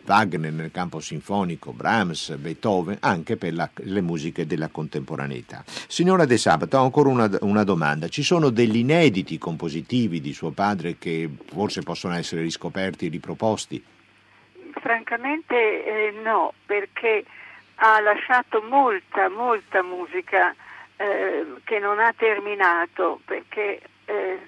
Wagner 0.05 0.51
nel 0.51 0.71
campo 0.71 0.99
sinfonico, 0.99 1.71
Brahms, 1.71 2.35
Beethoven, 2.35 2.97
anche 3.01 3.37
per 3.37 3.53
la, 3.53 3.69
le 3.73 4.01
musiche 4.01 4.45
della 4.45 4.69
contemporaneità. 4.69 5.63
Signora 5.65 6.25
De 6.25 6.37
Sabato, 6.37 6.77
ho 6.77 6.83
ancora 6.83 7.09
una, 7.09 7.29
una, 7.41 7.63
domanda. 7.63 8.07
Ci 8.07 8.23
sono 8.23 8.49
degli 8.49 8.77
inediti 8.77 9.37
compositivi 9.37 10.21
di 10.21 10.33
suo 10.33 10.51
padre 10.51 10.97
che 10.97 11.29
forse 11.47 11.81
possono 11.81 12.15
essere 12.15 12.41
riscoperti 12.41 13.07
riproposti? 13.07 13.83
Francamente 14.73 15.55
eh, 15.85 16.13
no, 16.23 16.53
perché 16.65 17.23
ha 17.75 17.99
lasciato 17.99 18.61
molta, 18.61 19.29
molta 19.29 19.83
musica 19.83 20.55
eh, 20.97 21.45
che 21.63 21.79
non 21.79 21.99
ha 21.99 22.13
terminato, 22.15 23.19
perché 23.25 23.81
eh, 24.05 24.39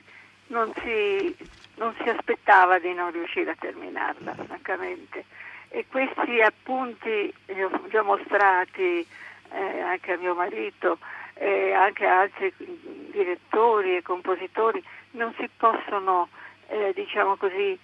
non, 0.48 0.72
si, 0.84 1.36
non 1.84 1.94
si 2.02 2.08
aspettava 2.08 2.80
di 2.80 2.94
non 2.94 3.12
riuscire 3.12 3.52
a 3.52 3.56
terminarla, 3.60 4.34
francamente 4.34 5.26
e 5.76 5.86
questi 5.90 6.40
appunti 6.40 7.34
li 7.48 7.64
ho 7.64 7.72
già 7.90 8.04
mostrati 8.04 9.06
eh, 9.52 9.80
anche 9.82 10.12
a 10.12 10.18
mio 10.18 10.36
marito 10.36 11.00
e 11.34 11.74
anche 11.74 12.06
a 12.06 12.20
altri 12.20 12.54
direttori 13.12 13.98
e 13.98 14.04
compositori, 14.04 14.84
non 15.12 15.34
si 15.40 15.50
possono, 15.58 16.30
eh, 16.68 16.92
diciamo 16.94 17.38
così, 17.38 17.78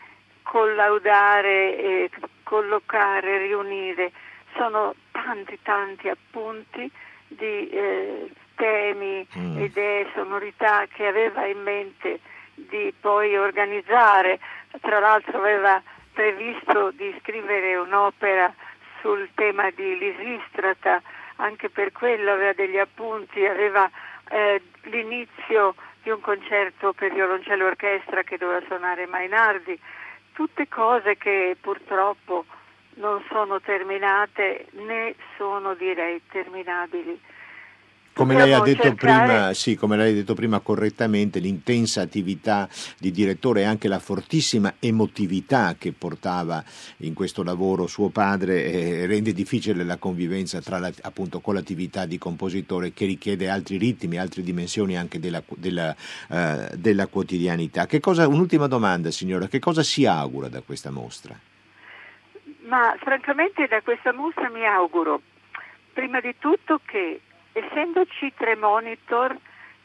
collaudare, 0.44 1.78
e 1.78 2.10
collocare, 2.44 3.40
riunire. 3.40 4.12
Sono 4.56 4.94
tanti, 5.12 5.58
tanti 5.64 6.10
appunti 6.10 6.92
di 7.28 7.70
eh, 7.70 8.30
temi, 8.56 9.28
mm. 9.36 9.64
idee, 9.64 10.12
sonorità 10.14 10.86
che 10.86 11.08
aveva 11.08 11.48
in 11.48 11.64
mente 11.64 12.20
di 12.67 12.93
poi 13.00 13.38
organizzare. 13.38 14.39
Tra 14.82 15.00
l'altro 15.00 15.38
aveva 15.39 15.82
previsto 16.13 16.91
di 16.91 17.15
scrivere 17.22 17.76
un'opera 17.78 18.54
sul 19.02 19.30
tema 19.36 19.69
di 19.72 19.98
Lisistrata, 19.98 21.02
anche 21.38 21.69
per 21.69 21.91
quello 21.91 22.32
aveva 22.32 22.54
degli 22.54 22.78
appunti, 22.78 23.45
aveva 23.45 23.89
eh, 24.30 24.62
l'inizio 24.84 25.76
di 26.04 26.10
un 26.10 26.19
concerto 26.22 26.93
per 26.93 27.13
violoncello 27.13 27.65
orchestra 27.65 28.24
che 28.24 28.38
doveva 28.38 28.65
suonare 28.67 29.06
Mainardi, 29.08 29.80
tutte 30.34 30.67
cose 30.67 31.17
che 31.17 31.56
purtroppo 31.60 32.45
non 32.95 33.24
sono 33.30 33.60
terminate 33.62 34.67
né 34.72 35.15
sono 35.38 35.74
direi 35.74 36.22
terminabili. 36.30 37.19
Come 38.19 38.36
lei, 38.36 38.75
cercare... 38.75 38.95
prima, 38.95 39.53
sì, 39.53 39.75
come 39.75 39.95
lei, 39.95 40.12
ha 40.12 40.13
detto 40.13 40.34
prima, 40.34 40.60
correttamente, 40.60 41.39
l'intensa 41.39 42.01
attività 42.01 42.67
di 42.97 43.12
direttore 43.12 43.62
e 43.62 43.63
anche 43.63 43.88
la 43.88 43.99
fortissima 43.99 44.73
emotività 44.79 45.75
che 45.77 45.93
portava 45.93 46.62
in 46.97 47.13
questo 47.13 47.43
lavoro 47.43 47.88
suo 47.88 48.10
padre 48.10 48.65
eh, 48.65 49.05
rende 49.05 49.32
difficile 49.32 49.86
la 49.86 49.95
convivenza 49.95 50.60
la, 50.65 50.91
appunto, 51.03 51.39
con 51.39 51.53
l'attività 51.53 52.05
di 52.05 52.17
compositore 52.17 52.91
che 52.91 53.05
richiede 53.05 53.47
altri 53.47 53.77
ritmi, 53.77 54.17
altre 54.17 54.41
dimensioni 54.41 54.97
anche 54.97 55.17
della, 55.17 55.41
della, 55.55 55.95
uh, 56.27 56.75
della 56.75 57.08
quotidianità. 57.08 57.88
Cosa, 58.01 58.27
un'ultima 58.27 58.67
domanda, 58.67 59.12
signora, 59.12 59.47
che 59.47 59.60
cosa 59.60 59.82
si 59.82 60.05
augura 60.05 60.49
da 60.49 60.60
questa 60.60 60.91
mostra? 60.91 61.39
Ma 62.67 62.95
francamente 62.99 63.65
da 63.67 63.82
questa 63.82 64.12
mostra 64.12 64.49
mi 64.49 64.65
auguro 64.65 65.21
prima 65.93 66.19
di 66.19 66.36
tutto 66.38 66.82
che 66.86 67.21
essendoci 67.54 68.34
tre 68.36 68.56
monitor 68.56 69.36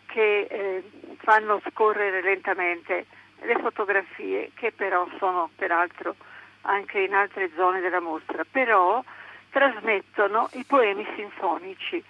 che 0.07 0.47
eh, 0.49 0.83
fanno 1.19 1.61
scorrere 1.71 2.23
lentamente 2.23 3.07
le 3.43 3.59
fotografie, 3.59 4.51
che 4.55 4.73
però 4.73 5.07
sono 5.19 5.51
peraltro 5.57 6.15
anche 6.63 7.01
in 7.01 7.15
altre 7.15 7.51
zone 7.57 7.81
della 7.81 8.01
mostra, 8.01 8.45
però 8.51 9.03
trasmettono 9.51 10.49
i 10.53 10.65
poemi 10.65 11.07
sinfonici. 11.15 12.03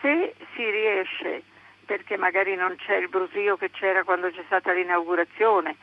Se 0.00 0.34
si 0.54 0.70
riesce, 0.70 1.42
perché 1.84 2.16
magari 2.16 2.56
non 2.56 2.76
c'è 2.76 2.96
il 2.96 3.08
brusio 3.08 3.56
che 3.56 3.70
c'era 3.70 4.04
quando 4.04 4.30
c'è 4.30 4.42
stata 4.46 4.72
l'inaugurazione, 4.72 5.76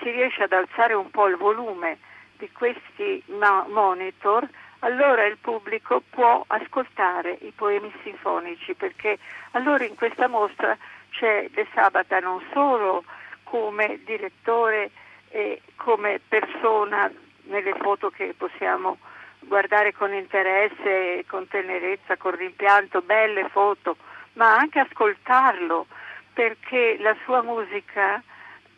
si 0.00 0.10
riesce 0.10 0.42
ad 0.42 0.52
alzare 0.52 0.94
un 0.94 1.10
po' 1.10 1.28
il 1.28 1.36
volume 1.36 1.98
di 2.38 2.50
questi 2.52 3.22
monitor, 3.26 4.48
allora 4.80 5.24
il 5.24 5.38
pubblico 5.38 6.02
può 6.10 6.44
ascoltare 6.46 7.38
i 7.42 7.52
poemi 7.54 7.92
sinfonici 8.02 8.74
perché 8.74 9.18
allora 9.52 9.84
in 9.84 9.94
questa 9.94 10.28
mostra 10.28 10.76
c'è 11.10 11.48
De 11.50 11.66
Sabata 11.74 12.20
non 12.20 12.42
solo 12.52 13.04
come 13.44 14.00
direttore 14.04 14.90
e 15.30 15.62
come 15.76 16.20
persona 16.26 17.10
nelle 17.44 17.74
foto 17.80 18.10
che 18.10 18.34
possiamo 18.36 18.98
guardare 19.40 19.92
con 19.92 20.12
interesse, 20.12 21.24
con 21.26 21.46
tenerezza, 21.46 22.16
con 22.16 22.34
rimpianto, 22.34 23.00
belle 23.02 23.48
foto, 23.48 23.96
ma 24.34 24.56
anche 24.56 24.80
ascoltarlo 24.80 25.86
perché 26.32 26.96
la 27.00 27.16
sua 27.24 27.42
musica 27.42 28.22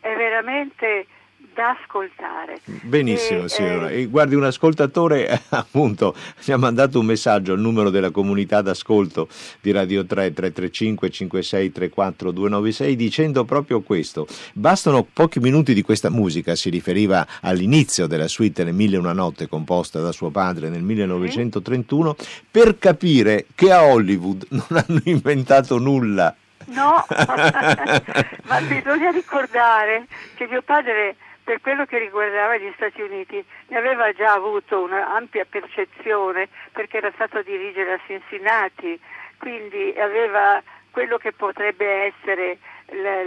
è 0.01 0.15
veramente 0.15 1.07
da 1.55 1.77
ascoltare. 1.81 2.61
Benissimo, 2.83 3.45
e, 3.45 3.49
signora. 3.49 3.91
Eh, 3.91 4.07
guardi, 4.07 4.35
un 4.35 4.45
ascoltatore 4.45 5.41
appunto 5.51 6.15
ci 6.41 6.53
ha 6.53 6.57
mandato 6.57 7.01
un 7.01 7.07
messaggio 7.07 7.53
al 7.53 7.61
numero 7.61 7.91
della 7.91 8.11
comunità 8.11 8.63
d'ascolto 8.63 9.29
di 9.61 9.71
Radio 9.71 10.05
3 10.05 10.33
335 10.33 11.11
56 11.11 11.73
34 11.73 12.31
296 12.31 12.97
dicendo 12.97 13.45
proprio 13.45 13.81
questo. 13.81 14.27
Bastano 14.53 15.07
pochi 15.11 15.41
minuti 15.41 15.75
di 15.75 15.83
questa 15.83 16.11
musica, 16.11 16.55
si 16.55 16.71
riferiva 16.71 17.27
all'inizio 17.41 18.07
della 18.07 18.29
suite 18.29 18.65
Le 18.65 18.73
Mille 18.73 18.97
e 18.97 18.99
una 18.99 19.13
notte 19.13 19.49
composta 19.49 20.01
da 20.01 20.13
suo 20.13 20.31
padre 20.31 20.69
nel 20.69 20.83
1931, 20.83 22.17
sì. 22.19 22.29
per 22.51 22.79
capire 22.79 23.47
che 23.55 23.73
a 23.73 23.85
Hollywood 23.85 24.47
non 24.51 24.67
hanno 24.71 25.01
inventato 25.05 25.79
nulla. 25.79 26.35
No, 26.67 27.05
ma 27.09 28.61
bisogna 28.61 29.11
ricordare 29.11 30.07
che 30.35 30.47
mio 30.47 30.61
padre 30.61 31.17
per 31.49 31.63
quello 31.63 31.87
che 31.87 31.97
riguardava 31.97 32.59
gli 32.59 32.71
Stati 32.75 33.01
Uniti 33.01 33.43
ne 33.69 33.79
aveva 33.79 34.13
già 34.13 34.35
avuto 34.35 34.83
un'ampia 34.83 35.47
percezione 35.47 36.47
perché 36.73 36.99
era 36.99 37.11
stato 37.15 37.39
a 37.39 37.43
dirigere 37.43 37.95
a 37.95 38.01
Cincinnati, 38.07 39.01
quindi 39.39 39.95
aveva 39.99 40.63
quello 40.91 41.17
che 41.17 41.33
potrebbe 41.33 42.13
essere 42.13 42.59
la, 42.89 43.23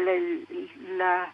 la, 0.98 1.32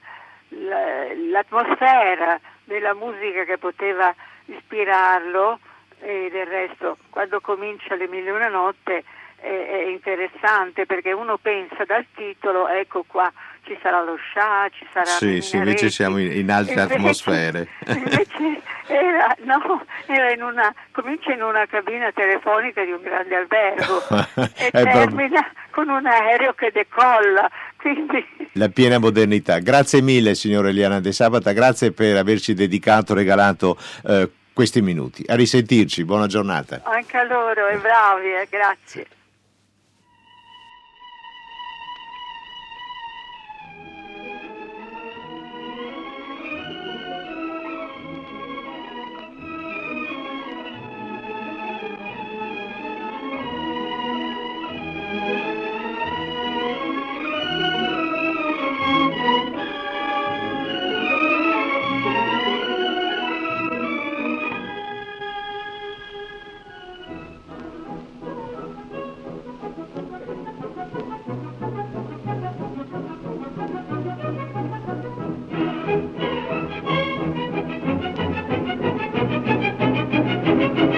la, 0.48 1.14
l'atmosfera 1.14 2.40
della 2.64 2.94
musica 2.94 3.44
che 3.44 3.58
poteva 3.58 4.16
ispirarlo 4.46 5.60
e 6.00 6.30
del 6.32 6.46
resto 6.46 7.00
quando 7.10 7.42
comincia 7.42 7.96
le 7.96 8.08
mille 8.08 8.30
e 8.30 8.32
una 8.32 8.48
notte 8.48 9.04
è 9.40 9.88
interessante 9.90 10.86
perché 10.86 11.12
uno 11.12 11.38
pensa 11.38 11.84
dal 11.84 12.06
titolo, 12.16 12.70
ecco 12.70 13.04
qua 13.06 13.32
ci 13.68 13.78
sarà 13.82 14.02
lo 14.02 14.16
scià, 14.16 14.70
ci 14.72 14.88
sarà... 14.94 15.06
Sì, 15.06 15.42
sì, 15.42 15.58
invece 15.58 15.90
siamo 15.90 16.18
in, 16.18 16.32
in 16.32 16.50
altre 16.50 16.74
invece, 16.74 16.94
atmosfere. 16.96 17.68
Invece 17.88 18.62
Era, 18.88 19.36
no, 19.44 19.86
era 20.06 20.32
in 20.32 20.42
una, 20.42 20.74
comincia 20.92 21.34
in 21.34 21.42
una 21.42 21.66
cabina 21.66 22.10
telefonica 22.14 22.86
di 22.86 22.92
un 22.92 23.02
grande 23.02 23.36
albergo 23.36 24.02
e 24.56 24.72
termina 24.72 25.46
con 25.72 25.90
un 25.90 26.06
aereo 26.06 26.54
che 26.54 26.72
decolla. 26.74 27.52
Quindi 27.76 28.26
La 28.54 28.70
piena 28.70 28.98
modernità. 28.98 29.60
Grazie 29.60 30.02
mille, 30.02 30.36
signora 30.36 30.70
Eliana 30.70 31.02
De 31.02 31.12
Sabata, 31.12 31.52
grazie 31.52 31.92
per 31.92 32.16
averci 32.16 32.54
dedicato, 32.54 33.14
regalato 33.14 33.78
eh, 34.08 34.32
questi 34.54 34.82
minuti. 34.82 35.26
A 35.28 35.36
risentirci, 35.36 36.06
buona 36.06 36.28
giornata. 36.28 36.82
anche 36.86 37.18
a 37.18 37.24
loro, 37.24 37.68
e 37.68 37.78
bravi, 37.78 38.34
eh, 38.34 38.48
grazie. 38.50 39.06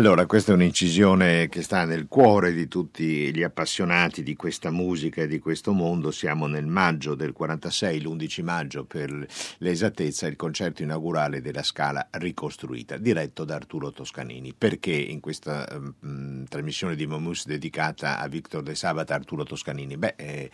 Allora, 0.00 0.24
questa 0.24 0.52
è 0.52 0.54
un'incisione 0.54 1.50
che 1.50 1.60
sta 1.60 1.84
nel 1.84 2.08
cuore 2.08 2.54
di 2.54 2.68
tutti 2.68 3.30
gli 3.34 3.42
appassionati 3.42 4.22
di 4.22 4.34
questa 4.34 4.70
musica 4.70 5.20
e 5.20 5.26
di 5.26 5.38
questo 5.38 5.72
mondo. 5.72 6.10
Siamo 6.10 6.46
nel 6.46 6.64
maggio 6.64 7.14
del 7.14 7.34
46, 7.34 8.00
l'11 8.00 8.42
maggio 8.42 8.84
per 8.86 9.26
l'esattezza, 9.58 10.26
il 10.26 10.36
concerto 10.36 10.82
inaugurale 10.82 11.42
della 11.42 11.62
Scala 11.62 12.08
ricostruita, 12.12 12.96
diretto 12.96 13.44
da 13.44 13.56
Arturo 13.56 13.92
Toscanini. 13.92 14.54
Perché 14.56 14.90
in 14.90 15.20
questa 15.20 15.68
mm, 15.78 16.44
trasmissione 16.44 16.96
di 16.96 17.04
Momus 17.04 17.44
dedicata 17.44 18.20
a 18.20 18.26
Victor 18.26 18.62
De 18.62 18.74
Sabata 18.74 19.14
Arturo 19.14 19.44
Toscanini? 19.44 19.98
Beh, 19.98 20.14
eh, 20.16 20.50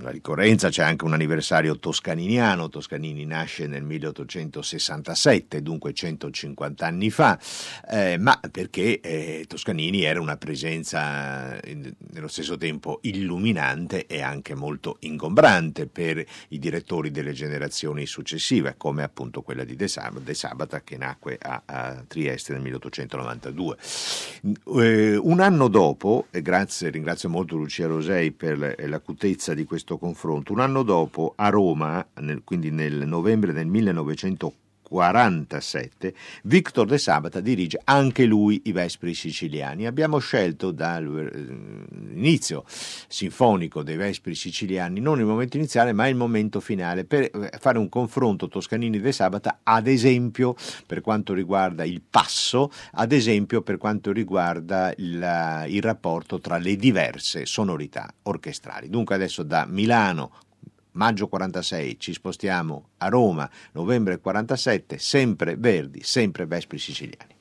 la 0.00 0.10
ricorrenza 0.10 0.68
c'è 0.68 0.82
anche 0.82 1.04
un 1.04 1.14
anniversario 1.14 1.78
toscaniniano. 1.78 2.68
Toscanini 2.68 3.24
nasce 3.24 3.66
nel 3.66 3.82
1867, 3.82 5.62
dunque 5.62 5.92
150 5.92 6.86
anni 6.86 7.10
fa, 7.10 7.38
eh, 7.88 8.18
ma 8.18 8.38
perché 8.52 9.00
eh, 9.00 9.44
Toscanini 9.48 10.02
era 10.02 10.20
una 10.20 10.36
presenza 10.36 11.58
in- 11.64 11.92
nello 12.12 12.28
stesso 12.28 12.56
tempo 12.58 12.98
illuminante 13.02 14.06
e 14.06 14.20
anche 14.20 14.54
molto 14.54 14.98
ingombrante 15.00 15.86
per 15.86 16.24
i 16.48 16.58
direttori 16.58 17.10
delle 17.10 17.32
generazioni 17.32 18.04
successive, 18.06 18.74
come 18.76 19.02
appunto 19.02 19.40
quella 19.42 19.64
di 19.64 19.74
De, 19.74 19.88
Sab- 19.88 20.20
De 20.20 20.34
Sabata 20.34 20.82
che 20.82 20.96
nacque 20.98 21.38
a, 21.40 21.62
a 21.64 22.04
Trieste 22.06 22.52
nel 22.52 22.60
1892. 22.62 23.76
Eh, 24.82 25.16
un 25.16 25.40
anno 25.40 25.68
dopo, 25.68 26.26
e 26.30 26.42
grazie, 26.42 26.90
ringrazio 26.90 27.28
molto 27.30 27.56
Lucia 27.56 27.86
Rosei 27.86 28.32
per 28.32 28.58
la- 28.58 28.74
l'acutezza 28.86 29.54
di 29.54 29.64
questo 29.64 29.96
confronto, 29.96 30.52
un 30.52 30.60
anno 30.60 30.82
dopo 30.82 31.32
a 31.36 31.48
Roma, 31.48 32.06
nel- 32.20 32.42
quindi 32.44 32.70
nel 32.70 33.06
novembre 33.06 33.52
del 33.52 33.66
1947, 34.92 36.14
Victor 36.44 36.86
De 36.86 36.98
Sabata 36.98 37.40
dirige 37.40 37.80
anche 37.84 38.24
lui 38.24 38.62
i 38.64 38.72
Vespri 38.72 39.14
siciliani. 39.14 39.86
Abbiamo 39.86 40.18
scelto 40.18 40.70
dall'inizio 40.70 42.64
sinfonico 42.66 43.82
dei 43.82 43.96
Vespri 43.96 44.34
siciliani, 44.34 45.00
non 45.00 45.18
il 45.18 45.24
momento 45.24 45.56
iniziale, 45.56 45.92
ma 45.92 46.06
il 46.06 46.16
momento 46.16 46.60
finale, 46.60 47.04
per 47.04 47.22
eh, 47.22 47.58
fare 47.58 47.78
un 47.78 47.88
confronto 47.88 48.48
Toscanini-De 48.48 49.12
Sabata, 49.12 49.60
ad 49.62 49.86
esempio 49.86 50.54
per 50.86 51.00
quanto 51.00 51.32
riguarda 51.32 51.84
il 51.84 52.02
passo, 52.08 52.70
ad 52.92 53.12
esempio 53.12 53.62
per 53.62 53.78
quanto 53.78 54.12
riguarda 54.12 54.92
il, 54.96 55.64
il 55.68 55.82
rapporto 55.82 56.38
tra 56.38 56.58
le 56.58 56.76
diverse 56.76 57.46
sonorità 57.46 58.12
orchestrali. 58.22 58.88
Dunque 58.88 59.14
adesso 59.14 59.42
da 59.42 59.64
Milano 59.66 60.50
maggio 60.92 61.28
46 61.28 61.98
ci 61.98 62.12
spostiamo 62.12 62.90
a 62.98 63.08
Roma, 63.08 63.48
novembre 63.72 64.18
47, 64.18 64.98
sempre 64.98 65.56
Verdi, 65.56 66.02
sempre 66.02 66.46
Vespri 66.46 66.78
siciliani. 66.78 67.31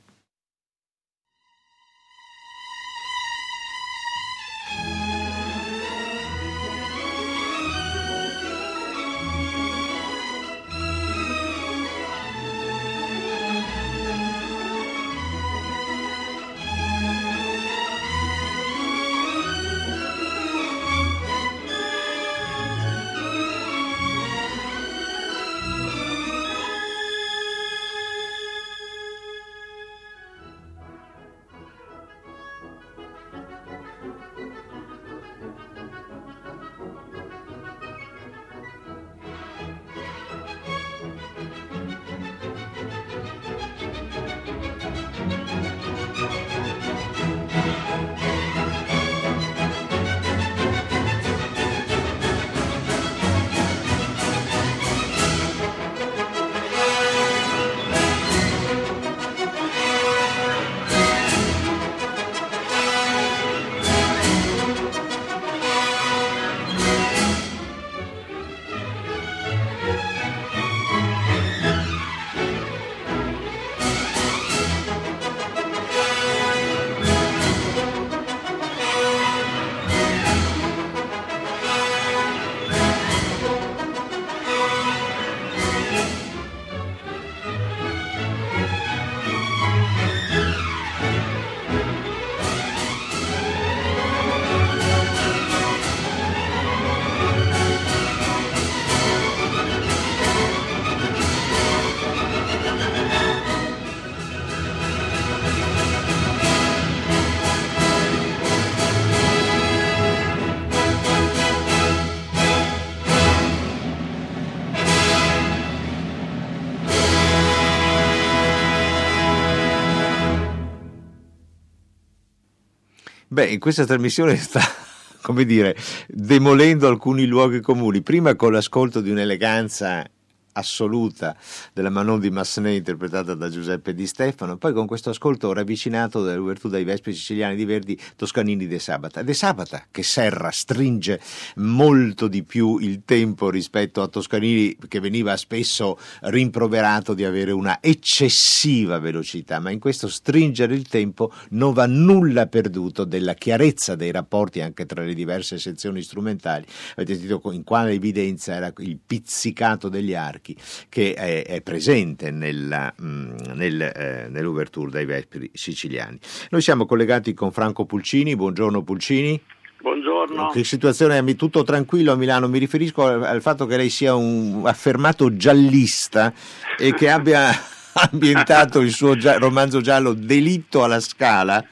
Beh, 123.42 123.48
in 123.48 123.60
questa 123.60 123.86
trasmissione 123.86 124.36
sta 124.36 124.62
come 125.20 125.46
dire, 125.46 125.76
demolendo 126.08 126.88
alcuni 126.88 127.26
luoghi 127.26 127.60
comuni, 127.60 128.04
prima 128.04 128.36
con 128.36 128.52
l'ascolto 128.52 129.02
di 129.02 129.10
un'eleganza 129.10 130.08
assoluta 130.54 131.36
della 131.74 131.90
Manon 131.90 132.20
di 132.20 132.30
Massenet 132.30 132.78
interpretata 132.78 133.34
da 133.34 133.50
Giuseppe 133.50 133.94
Di 133.94 134.08
Stefano, 134.08 134.58
poi 134.58 134.74
con 134.74 134.88
questo 134.88 135.12
ascolto 135.12 135.54
ravvicinato 135.54 136.24
dall'Uvertù 136.24 136.68
dai 136.68 136.84
Vespi 136.84 137.14
siciliani 137.14 137.56
di 137.56 137.66
Verdi 137.66 138.00
Toscanini 138.16 138.68
de 138.68 138.80
Sabata. 138.80 139.22
De 139.22 139.34
Sabata 139.34 139.86
che 139.90 140.04
serra, 140.04 140.52
stringe 140.52 141.20
molto 141.56 142.28
di 142.28 142.44
più 142.44 142.78
il 142.78 143.04
tempo 143.06 143.50
rispetto 143.50 144.02
a 144.02 144.08
Toscanini 144.08 144.78
che 144.88 145.00
veniva 145.00 145.38
spesso 145.38 145.98
rimproverato 146.22 147.14
di 147.14 147.24
avere 147.24 147.52
una 147.52 147.80
eccessiva 147.82 149.00
velocità, 149.00 149.60
ma 149.60 149.72
in 149.72 149.80
questo 149.80 150.08
stringere 150.08 150.74
il 150.76 150.88
tempo 150.88 151.32
non 151.52 151.74
va 151.74 151.86
nulla 151.86 152.48
perduto 152.48 153.04
della 153.06 153.34
chiarezza 153.34 153.96
dei 153.96 154.12
rapporti 154.12 154.62
anche 154.62 154.86
tra 154.86 155.04
le 155.04 155.14
diverse 155.14 155.58
sezioni 155.58 156.02
strumentali. 156.02 156.66
Avete 156.96 157.14
sentito 157.14 157.52
in 157.52 157.64
quale 157.64 157.92
evidenza 157.92 158.54
era 158.54 158.74
il 158.78 159.00
pizzicato 159.06 159.90
degli 159.90 160.14
archi 160.14 160.41
Marchi, 160.42 160.58
che 160.90 161.14
è, 161.14 161.46
è 161.46 161.62
presente 161.62 162.32
nella, 162.32 162.92
mh, 162.98 163.06
mm, 163.06 163.36
nel, 163.54 163.82
eh, 163.82 164.28
nell'Ouverture 164.30 164.90
dai 164.90 165.06
Vespri 165.06 165.50
siciliani. 165.54 166.20
Noi 166.50 166.62
siamo 166.62 166.86
collegati 166.86 167.34
con 167.34 167.52
Franco 167.52 167.86
Pulcini, 167.86 168.36
buongiorno 168.36 168.82
Pulcini. 168.82 169.40
Buongiorno. 169.80 170.50
Che 170.50 170.64
situazione 170.64 171.18
è 171.18 171.36
tutto 171.36 171.64
tranquillo 171.64 172.12
a 172.12 172.16
Milano? 172.16 172.48
Mi 172.48 172.60
riferisco 172.60 173.06
al, 173.06 173.24
al 173.24 173.42
fatto 173.42 173.66
che 173.66 173.78
lei 173.78 173.90
sia 173.90 174.14
un 174.14 174.62
affermato 174.66 175.36
giallista 175.36 176.34
e 176.78 176.94
che 176.94 177.10
abbia 177.10 177.50
ambientato 178.12 178.80
il 178.80 178.92
suo 178.92 179.16
gia- 179.16 179.38
romanzo 179.38 179.82
giallo 179.82 180.14
Delitto 180.14 180.84
alla 180.84 181.00
Scala 181.00 181.64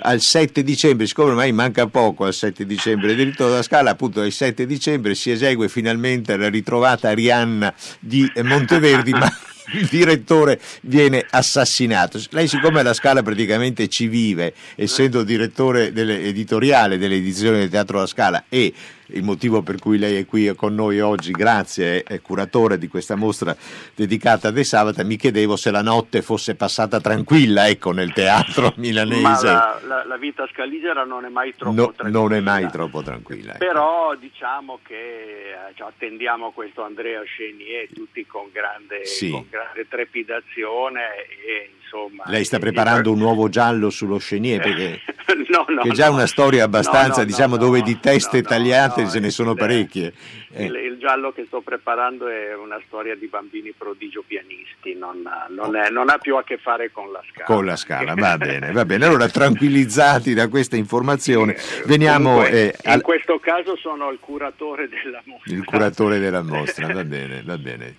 al 0.00 0.20
7 0.20 0.62
dicembre, 0.62 1.06
siccome 1.06 1.30
ormai 1.30 1.52
manca 1.52 1.86
poco 1.86 2.24
al 2.24 2.34
7 2.34 2.66
dicembre, 2.66 3.14
Delitto 3.14 3.46
alla 3.46 3.62
Scala 3.62 3.90
appunto 3.90 4.22
il 4.22 4.32
7 4.32 4.66
dicembre 4.66 5.14
si 5.14 5.30
esegue 5.30 5.68
finalmente 5.68 6.36
la 6.36 6.48
ritrovata 6.48 7.08
Arianna 7.08 7.72
di 7.98 8.30
Monteverdi, 8.42 9.12
ma 9.12 9.30
il 9.74 9.86
direttore 9.86 10.60
viene 10.82 11.24
assassinato. 11.28 12.20
Lei 12.30 12.48
siccome 12.48 12.80
alla 12.80 12.94
Scala 12.94 13.22
praticamente 13.22 13.88
ci 13.88 14.08
vive, 14.08 14.54
essendo 14.74 15.22
direttore 15.22 15.92
editoriale 15.94 16.98
delle 16.98 17.16
edizioni 17.16 17.58
del 17.58 17.70
Teatro 17.70 17.98
alla 17.98 18.06
Scala 18.06 18.44
e 18.48 18.72
il 19.12 19.22
motivo 19.22 19.62
per 19.62 19.78
cui 19.78 19.98
lei 19.98 20.16
è 20.16 20.26
qui 20.26 20.54
con 20.54 20.74
noi 20.74 21.00
oggi, 21.00 21.32
grazie, 21.32 22.02
è 22.02 22.20
curatore 22.20 22.78
di 22.78 22.88
questa 22.88 23.14
mostra 23.14 23.56
dedicata 23.94 24.48
a 24.48 24.50
De 24.50 24.64
Sabata, 24.64 25.04
mi 25.04 25.16
chiedevo 25.16 25.56
se 25.56 25.70
la 25.70 25.82
notte 25.82 26.22
fosse 26.22 26.54
passata 26.54 27.00
tranquilla, 27.00 27.68
ecco, 27.68 27.92
nel 27.92 28.12
teatro 28.12 28.72
milanese. 28.78 29.22
Ma 29.22 29.52
la, 29.52 29.80
la, 29.86 30.04
la 30.04 30.16
vita 30.16 30.46
scaligera 30.52 31.04
non 31.04 31.24
è 31.24 31.28
mai 31.28 31.54
troppo 31.54 31.74
no, 31.74 31.92
tranquilla. 31.92 32.18
Non 32.18 32.32
è 32.32 32.40
mai 32.40 32.70
troppo 32.70 33.02
tranquilla. 33.02 33.54
Ecco. 33.54 33.64
Però 33.64 34.14
diciamo 34.14 34.78
che 34.82 34.94
eh, 34.94 35.74
cioè, 35.74 35.88
attendiamo 35.88 36.52
questo 36.52 36.82
Andrea 36.82 37.22
Chenier 37.24 37.88
tutti 37.92 38.26
con 38.26 38.48
grande, 38.52 39.04
sì. 39.04 39.30
con 39.30 39.46
grande 39.48 39.86
trepidazione 39.88 41.00
e 41.46 41.70
insomma... 41.92 42.24
Lei 42.26 42.44
sta 42.44 42.58
preparando 42.58 43.12
un 43.12 43.18
nuovo 43.18 43.48
giallo 43.48 43.90
sullo 43.90 44.16
Chenier 44.16 44.60
perché 44.62 45.00
no, 45.48 45.64
no, 45.68 45.82
che 45.82 45.90
è 45.90 45.92
già 45.92 46.06
no, 46.06 46.14
una 46.14 46.26
storia 46.26 46.64
abbastanza, 46.64 47.24
diciamo, 47.24 47.56
dove 47.56 47.82
di 47.82 48.00
teste 48.00 48.42
tagliate 48.42 49.08
ce 49.08 49.20
ne 49.20 49.30
sono 49.30 49.54
parecchie. 49.54 50.12
Eh. 50.54 50.64
Il, 50.64 50.74
il, 50.74 50.98
giallo 50.98 51.32
che 51.32 51.44
sto 51.46 51.62
preparando 51.62 52.28
è 52.28 52.54
una 52.54 52.80
storia 52.86 53.16
di 53.16 53.26
bambini 53.26 53.72
prodigio 53.76 54.22
pianisti, 54.26 54.94
non, 54.94 55.22
non, 55.48 55.74
è, 55.76 55.88
non, 55.88 56.10
ha 56.10 56.18
più 56.18 56.36
a 56.36 56.44
che 56.44 56.58
fare 56.58 56.90
con 56.92 57.10
la 57.10 57.22
scala. 57.30 57.46
Con 57.46 57.64
la 57.64 57.76
scala, 57.76 58.14
va 58.14 58.36
bene, 58.36 58.70
va 58.70 58.84
bene. 58.84 59.06
Allora, 59.06 59.28
tranquillizzati 59.28 60.34
da 60.34 60.48
questa 60.48 60.76
informazione, 60.76 61.56
sì, 61.56 61.82
veniamo... 61.86 62.34
Comunque, 62.34 62.74
eh, 62.74 62.74
al... 62.82 62.96
In 62.96 63.02
questo 63.02 63.38
caso 63.38 63.76
sono 63.76 64.10
il 64.10 64.18
curatore 64.20 64.88
della 64.88 65.22
mostra. 65.24 65.54
Il 65.54 65.64
curatore 65.64 66.18
della 66.18 66.42
mostra, 66.42 66.92
va 66.92 67.04
bene, 67.04 67.42
va 67.42 67.56
bene. 67.56 67.96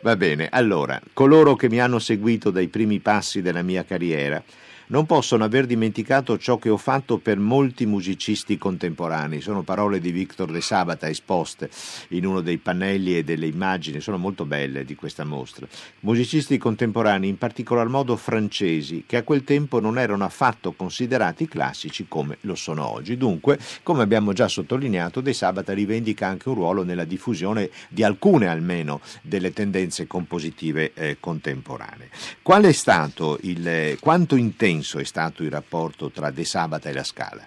Va 0.00 0.16
bene, 0.16 0.48
allora, 0.50 1.00
coloro 1.12 1.54
che 1.54 1.68
mi 1.68 1.80
hanno 1.80 2.00
seguito 2.00 2.50
dai 2.50 2.66
primi 2.66 2.98
passi 2.98 3.42
della 3.42 3.62
mia 3.62 3.84
carriera 3.84 4.42
non 4.92 5.06
possono 5.06 5.44
aver 5.44 5.64
dimenticato 5.64 6.36
ciò 6.36 6.58
che 6.58 6.68
ho 6.68 6.76
fatto 6.76 7.16
per 7.16 7.38
molti 7.38 7.86
musicisti 7.86 8.58
contemporanei. 8.58 9.40
Sono 9.40 9.62
parole 9.62 10.00
di 10.00 10.12
Victor 10.12 10.52
De 10.52 10.60
Sabata 10.60 11.08
esposte 11.08 11.70
in 12.08 12.26
uno 12.26 12.42
dei 12.42 12.58
pannelli 12.58 13.16
e 13.16 13.24
delle 13.24 13.46
immagini, 13.46 14.00
sono 14.00 14.18
molto 14.18 14.44
belle 14.44 14.84
di 14.84 14.94
questa 14.94 15.24
mostra. 15.24 15.66
Musicisti 16.00 16.58
contemporanei, 16.58 17.30
in 17.30 17.38
particolar 17.38 17.88
modo 17.88 18.16
francesi, 18.16 19.04
che 19.06 19.16
a 19.16 19.22
quel 19.22 19.44
tempo 19.44 19.80
non 19.80 19.98
erano 19.98 20.24
affatto 20.24 20.72
considerati 20.72 21.48
classici 21.48 22.04
come 22.06 22.36
lo 22.42 22.54
sono 22.54 22.86
oggi. 22.86 23.16
Dunque, 23.16 23.58
come 23.82 24.02
abbiamo 24.02 24.34
già 24.34 24.46
sottolineato, 24.46 25.22
De 25.22 25.32
Sabata 25.32 25.72
rivendica 25.72 26.26
anche 26.26 26.50
un 26.50 26.56
ruolo 26.56 26.84
nella 26.84 27.04
diffusione 27.04 27.70
di 27.88 28.04
alcune 28.04 28.46
almeno 28.46 29.00
delle 29.22 29.54
tendenze 29.54 30.06
compositive 30.06 30.92
eh, 30.92 31.16
contemporanee. 31.18 32.10
Qual 32.42 32.64
è 32.64 32.72
stato 32.72 33.38
il 33.40 33.96
quanto 33.98 34.36
intenso 34.36 34.80
intenso 34.82 34.98
è 34.98 35.04
stato 35.04 35.42
il 35.44 35.50
rapporto 35.50 36.10
tra 36.10 36.30
De 36.30 36.44
Sabata 36.44 36.90
e 36.90 36.92
la 36.92 37.04
Scala? 37.04 37.46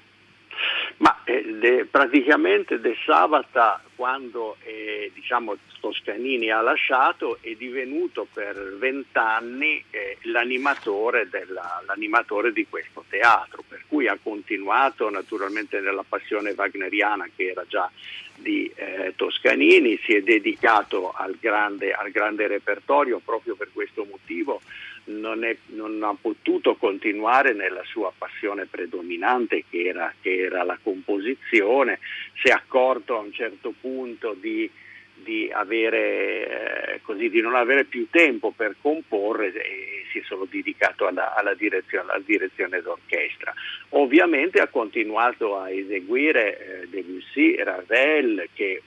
Ma 0.97 1.21
eh, 1.25 1.43
de, 1.59 1.85
praticamente 1.85 2.79
De 2.79 2.95
Sabata 3.05 3.81
quando 3.95 4.55
eh, 4.63 5.11
diciamo, 5.13 5.57
Toscanini 5.81 6.49
ha 6.49 6.61
lasciato 6.61 7.37
è 7.41 7.51
divenuto 7.51 8.27
per 8.31 8.77
vent'anni 8.79 9.83
eh, 9.89 10.17
l'animatore, 10.23 11.27
della, 11.29 11.83
l'animatore, 11.85 12.53
di 12.53 12.65
questo 12.69 13.03
teatro, 13.09 13.63
per 13.67 13.83
cui 13.87 14.07
ha 14.07 14.17
continuato 14.21 15.09
naturalmente 15.09 15.81
nella 15.81 16.05
passione 16.07 16.53
wagneriana 16.55 17.29
che 17.35 17.49
era 17.49 17.65
già 17.67 17.91
di 18.37 18.71
eh, 18.75 19.13
Toscanini, 19.15 19.99
si 20.03 20.13
è 20.13 20.21
dedicato 20.21 21.11
al 21.11 21.37
grande, 21.39 21.91
al 21.91 22.11
grande 22.11 22.47
repertorio 22.47 23.19
proprio 23.23 23.55
per 23.55 23.69
questo 23.73 24.05
motivo 24.09 24.61
non, 25.05 25.43
è, 25.43 25.55
non, 25.67 26.01
ha 26.03 26.15
potuto 26.19 26.75
continuare 26.75 27.53
nella 27.53 27.83
sua 27.83 28.11
passione 28.15 28.65
predominante 28.65 29.65
che 29.69 29.85
era, 29.85 30.13
che 30.21 30.37
era 30.37 30.63
la 30.63 30.77
composizione, 30.81 31.99
si 32.41 32.47
è 32.47 32.51
accorto 32.51 33.17
a 33.17 33.21
un 33.21 33.31
certo 33.31 33.73
punto 33.79 34.35
di, 34.39 34.69
di, 35.15 35.49
avere, 35.51 36.93
eh, 36.93 37.01
così, 37.01 37.29
di 37.29 37.41
non 37.41 37.55
avere 37.55 37.85
più 37.85 38.07
tempo 38.09 38.51
per 38.51 38.75
comporre 38.81 39.53
e 39.53 40.05
si 40.11 40.19
è 40.19 40.23
solo 40.23 40.47
dedicato 40.49 41.07
alla, 41.07 41.35
alla, 41.35 41.53
direzione, 41.53 42.11
alla 42.11 42.23
direzione, 42.23 42.81
d'orchestra. 42.81 43.53
Ovviamente 43.89 44.59
ha 44.61 44.67
continuato 44.67 45.57
a 45.57 45.69
eseguire 45.69 46.83
eh, 46.83 46.87
Debussy, 46.87 47.55
Ravel, 47.55 48.49
che 48.53 48.71
eh, 48.71 48.83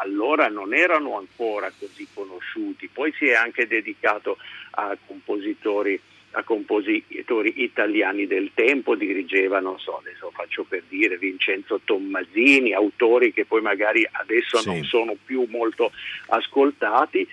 allora 0.00 0.48
non 0.48 0.74
erano 0.74 1.16
ancora 1.16 1.70
così 1.78 2.06
conosciuti, 2.12 2.88
poi 2.92 3.12
si 3.12 3.26
è 3.26 3.34
anche 3.34 3.66
dedicato 3.66 4.38
a 4.72 4.96
compositori 5.06 6.00
a 6.32 6.42
compositori 6.44 7.62
italiani 7.62 8.26
del 8.26 8.50
tempo, 8.54 8.94
dirigeva, 8.94 9.58
non 9.60 9.78
so, 9.78 9.98
adesso 9.98 10.30
faccio 10.32 10.64
per 10.64 10.82
dire, 10.88 11.18
Vincenzo 11.18 11.80
Tommasini, 11.84 12.72
autori 12.72 13.32
che 13.32 13.44
poi 13.44 13.60
magari 13.60 14.06
adesso 14.10 14.58
sì. 14.58 14.68
non 14.68 14.84
sono 14.84 15.16
più 15.24 15.46
molto 15.48 15.90
ascoltati, 16.28 17.26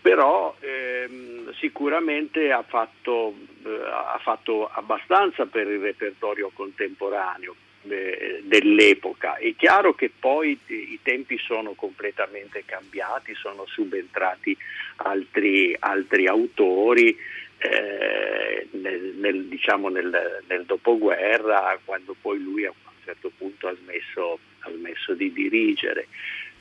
però 0.00 0.56
ehm, 0.58 1.52
sicuramente 1.54 2.50
ha 2.50 2.62
fatto, 2.62 3.34
eh, 3.64 3.68
ha 3.70 4.18
fatto 4.20 4.66
abbastanza 4.66 5.46
per 5.46 5.68
il 5.68 5.78
repertorio 5.78 6.50
contemporaneo 6.52 7.54
eh, 7.88 8.40
dell'epoca. 8.42 9.36
È 9.36 9.54
chiaro 9.54 9.94
che 9.94 10.10
poi 10.16 10.58
i 10.66 10.98
tempi 11.02 11.38
sono 11.38 11.74
completamente 11.74 12.64
cambiati, 12.64 13.34
sono 13.34 13.64
subentrati 13.66 14.56
altri, 14.96 15.76
altri 15.78 16.26
autori 16.26 17.16
eh, 17.62 18.68
nel, 18.72 19.14
nel, 19.16 19.44
diciamo 19.46 19.88
nel, 19.88 20.42
nel, 20.48 20.64
dopoguerra, 20.64 21.78
quando 21.84 22.16
poi 22.20 22.40
lui 22.40 22.64
a 22.64 22.70
un 22.70 22.92
certo 23.04 23.30
punto 23.36 23.68
ha 23.68 23.76
smesso, 23.82 24.38
ha 24.60 24.70
smesso 24.70 25.14
di 25.14 25.32
dirigere. 25.32 26.08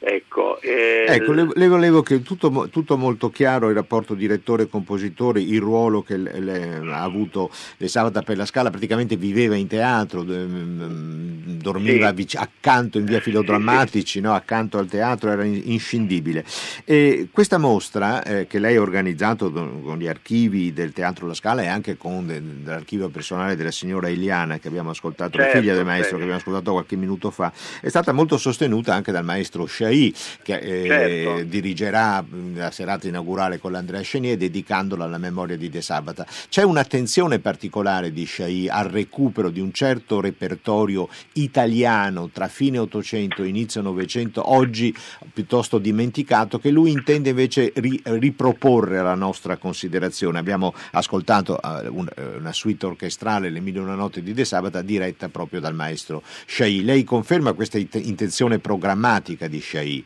Ecco, 0.03 0.59
eh... 0.61 1.05
ecco 1.07 1.31
le, 1.31 1.47
le, 1.53 1.67
volevo 1.67 2.01
che 2.01 2.23
tutto, 2.23 2.67
tutto, 2.71 2.97
molto 2.97 3.29
chiaro 3.29 3.69
il 3.69 3.75
rapporto 3.75 4.15
direttore-compositore, 4.15 5.41
il 5.41 5.59
ruolo 5.59 6.01
che 6.01 6.17
le, 6.17 6.39
le, 6.39 6.79
ha 6.91 7.03
avuto 7.03 7.51
De 7.77 7.87
Sabata 7.87 8.23
per 8.23 8.35
la 8.35 8.45
Scala, 8.45 8.71
praticamente 8.71 9.15
viveva 9.15 9.53
in 9.55 9.67
teatro, 9.67 10.23
dormiva 10.23 12.11
sì. 12.17 12.35
accanto 12.35 12.97
in 12.97 13.05
via 13.05 13.19
Filodrammatici, 13.19 14.13
sì. 14.13 14.21
No? 14.21 14.33
accanto 14.33 14.79
al 14.79 14.87
teatro, 14.87 15.29
era 15.29 15.43
inscindibile. 15.43 16.45
E 16.83 17.27
questa 17.31 17.59
mostra 17.59 18.23
eh, 18.23 18.47
che 18.47 18.57
lei 18.57 18.77
ha 18.77 18.81
organizzato 18.81 19.51
con 19.51 19.99
gli 19.99 20.07
archivi 20.07 20.73
del 20.73 20.93
Teatro 20.93 21.27
La 21.27 21.35
Scala 21.35 21.61
e 21.61 21.67
anche 21.67 21.95
con 21.95 22.25
de, 22.25 22.41
l'archivio 22.63 23.09
personale 23.09 23.55
della 23.55 23.69
signora 23.69 24.09
Eliana 24.09 24.57
che 24.57 24.67
abbiamo 24.67 24.89
ascoltato, 24.89 25.37
certo, 25.37 25.53
la 25.53 25.59
figlia 25.59 25.75
del 25.75 25.85
maestro 25.85 26.03
certo. 26.03 26.17
che 26.17 26.23
abbiamo 26.23 26.39
ascoltato 26.39 26.71
qualche 26.71 26.95
minuto 26.95 27.29
fa, 27.29 27.53
è 27.81 27.89
stata 27.89 28.11
molto 28.13 28.39
sostenuta 28.39 28.95
anche 28.95 29.11
dal 29.11 29.23
maestro 29.23 29.65
Scelto 29.65 29.89
Chailly, 29.91 30.13
che 30.41 30.57
eh, 30.57 30.87
Certo. 30.87 31.43
dirigerà 31.43 32.25
la 32.53 32.71
serata 32.71 33.07
inaugurale 33.07 33.59
con 33.59 33.71
l'Andrea 33.73 34.01
Chenier 34.01 34.37
dedicandola 34.37 35.03
alla 35.05 35.17
memoria 35.17 35.57
di 35.57 35.69
De 35.69 35.81
Sabata. 35.81 36.25
C'è 36.49 36.63
un'attenzione 36.63 37.39
particolare 37.39 38.11
di 38.13 38.23
Chailly 38.25 38.67
al 38.67 38.85
recupero 38.89 39.49
di 39.49 39.59
un 39.59 39.71
certo 39.73 40.21
repertorio 40.21 41.09
italiano 41.33 42.29
tra 42.31 42.47
fine 42.47 42.77
800 42.79 43.43
e 43.43 43.47
inizio 43.47 43.81
900, 43.81 44.51
oggi 44.51 44.93
piuttosto 45.33 45.77
dimenticato, 45.77 46.59
che 46.59 46.69
lui 46.71 46.91
intende 46.91 47.29
invece 47.29 47.71
ri- 47.75 47.99
riproporre 48.03 48.99
alla 48.99 49.15
nostra 49.15 49.57
considerazione. 49.57 50.39
Abbiamo 50.39 50.73
ascoltato 50.91 51.59
eh, 51.61 51.87
un- 51.87 52.07
eh, 52.15 52.37
una 52.37 52.53
suite 52.53 52.85
orchestrale, 52.85 53.49
Le 53.49 53.59
Mille 53.59 53.79
una 53.79 53.95
notte 53.95 54.23
di 54.23 54.33
De 54.33 54.45
Sabata, 54.45 54.81
diretta 54.81 55.27
proprio 55.29 55.59
dal 55.59 55.75
maestro 55.75 56.23
Chailly. 56.45 56.83
Lei 56.83 57.03
conferma 57.03 57.53
questa 57.53 57.77
int- 57.77 57.95
intenzione 58.01 58.59
programmatica 58.59 59.47
di 59.47 59.59
Chailly? 59.81 60.05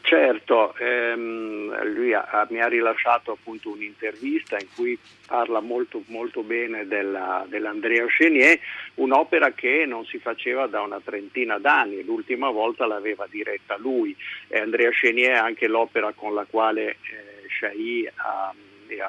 Certo, 0.00 0.74
ehm, 0.78 1.92
lui 1.92 2.14
ha- 2.14 2.26
ha- 2.30 2.46
mi 2.48 2.62
ha 2.62 2.66
rilasciato 2.66 3.32
appunto 3.32 3.68
un'intervista 3.70 4.56
in 4.58 4.66
cui 4.74 4.98
parla 5.26 5.60
molto, 5.60 6.02
molto 6.06 6.42
bene 6.42 6.86
della, 6.86 7.44
dell'Andrea 7.46 8.06
Chenier, 8.06 8.58
un'opera 8.94 9.52
che 9.52 9.84
non 9.86 10.06
si 10.06 10.18
faceva 10.18 10.66
da 10.66 10.80
una 10.80 11.00
trentina 11.04 11.58
d'anni, 11.58 12.02
l'ultima 12.04 12.48
volta 12.48 12.86
l'aveva 12.86 13.26
diretta 13.30 13.76
lui. 13.76 14.16
E 14.48 14.58
Andrea 14.58 14.90
Chenier 14.90 15.32
è 15.32 15.38
anche 15.38 15.68
l'opera 15.68 16.12
con 16.12 16.32
la 16.34 16.46
quale 16.48 16.88
eh, 16.92 17.46
Chailly 17.60 18.08
ha- 18.14 18.54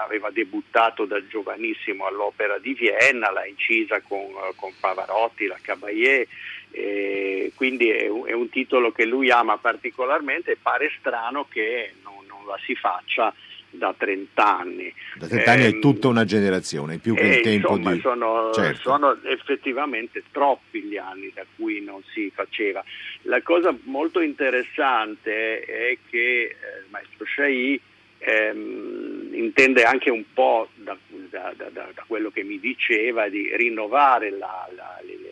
aveva 0.04 0.30
debuttato 0.32 1.06
da 1.06 1.26
giovanissimo 1.28 2.06
all'Opera 2.06 2.58
di 2.58 2.74
Vienna, 2.74 3.32
l'ha 3.32 3.46
incisa 3.46 4.00
con, 4.02 4.20
eh, 4.20 4.54
con 4.56 4.72
Pavarotti, 4.80 5.46
la 5.46 5.58
Caballé, 5.62 6.28
e 6.76 7.52
quindi 7.56 7.90
è 7.90 8.08
un, 8.10 8.26
è 8.28 8.34
un 8.34 8.50
titolo 8.50 8.92
che 8.92 9.06
lui 9.06 9.30
ama 9.30 9.58
particolarmente 9.58 10.52
e 10.54 10.58
pare 10.62 10.90
strano 11.00 11.46
che 11.48 11.94
non, 12.04 12.16
non 12.28 12.46
la 12.48 12.58
si 12.66 12.74
faccia 12.76 13.32
da 13.70 13.94
30 13.98 14.58
anni. 14.60 14.94
Da 15.16 15.28
30 15.28 15.52
anni 15.52 15.64
è 15.64 15.68
Ehm, 15.68 15.80
tutta 15.82 16.08
una 16.08 16.26
generazione, 16.26 16.98
più 16.98 17.16
che 17.16 17.22
eh, 17.22 17.36
il 17.38 17.42
tempo 17.42 17.76
insomma, 17.76 17.94
di... 17.94 18.00
sono, 18.02 18.52
Certo. 18.54 18.80
sono 18.82 19.20
effettivamente 19.24 20.24
troppi 20.32 20.82
gli 20.82 20.98
anni 20.98 21.32
da 21.34 21.44
cui 21.56 21.82
non 21.82 22.02
si 22.14 22.32
faceva. 22.34 22.84
La 23.24 23.42
cosa 23.42 23.76
molto 23.84 24.20
interessante 24.20 25.62
è 25.62 25.98
che 26.10 26.42
eh, 26.44 26.50
il 26.84 26.86
maestro 26.90 27.26
Chailly 27.36 27.80
ehm, 28.20 29.30
intende 29.34 29.84
anche 29.84 30.10
un 30.10 30.24
po' 30.34 30.70
da, 30.76 30.96
da- 31.30 31.54
da- 31.56 31.70
da- 31.70 31.92
quello 32.08 32.30
che 32.32 32.44
mi 32.44 32.60
diceva 32.60 33.28
di 33.30 33.56
rinnovare 33.56 34.30
la- 34.32 34.70
la- 34.76 35.00
le- 35.04 35.23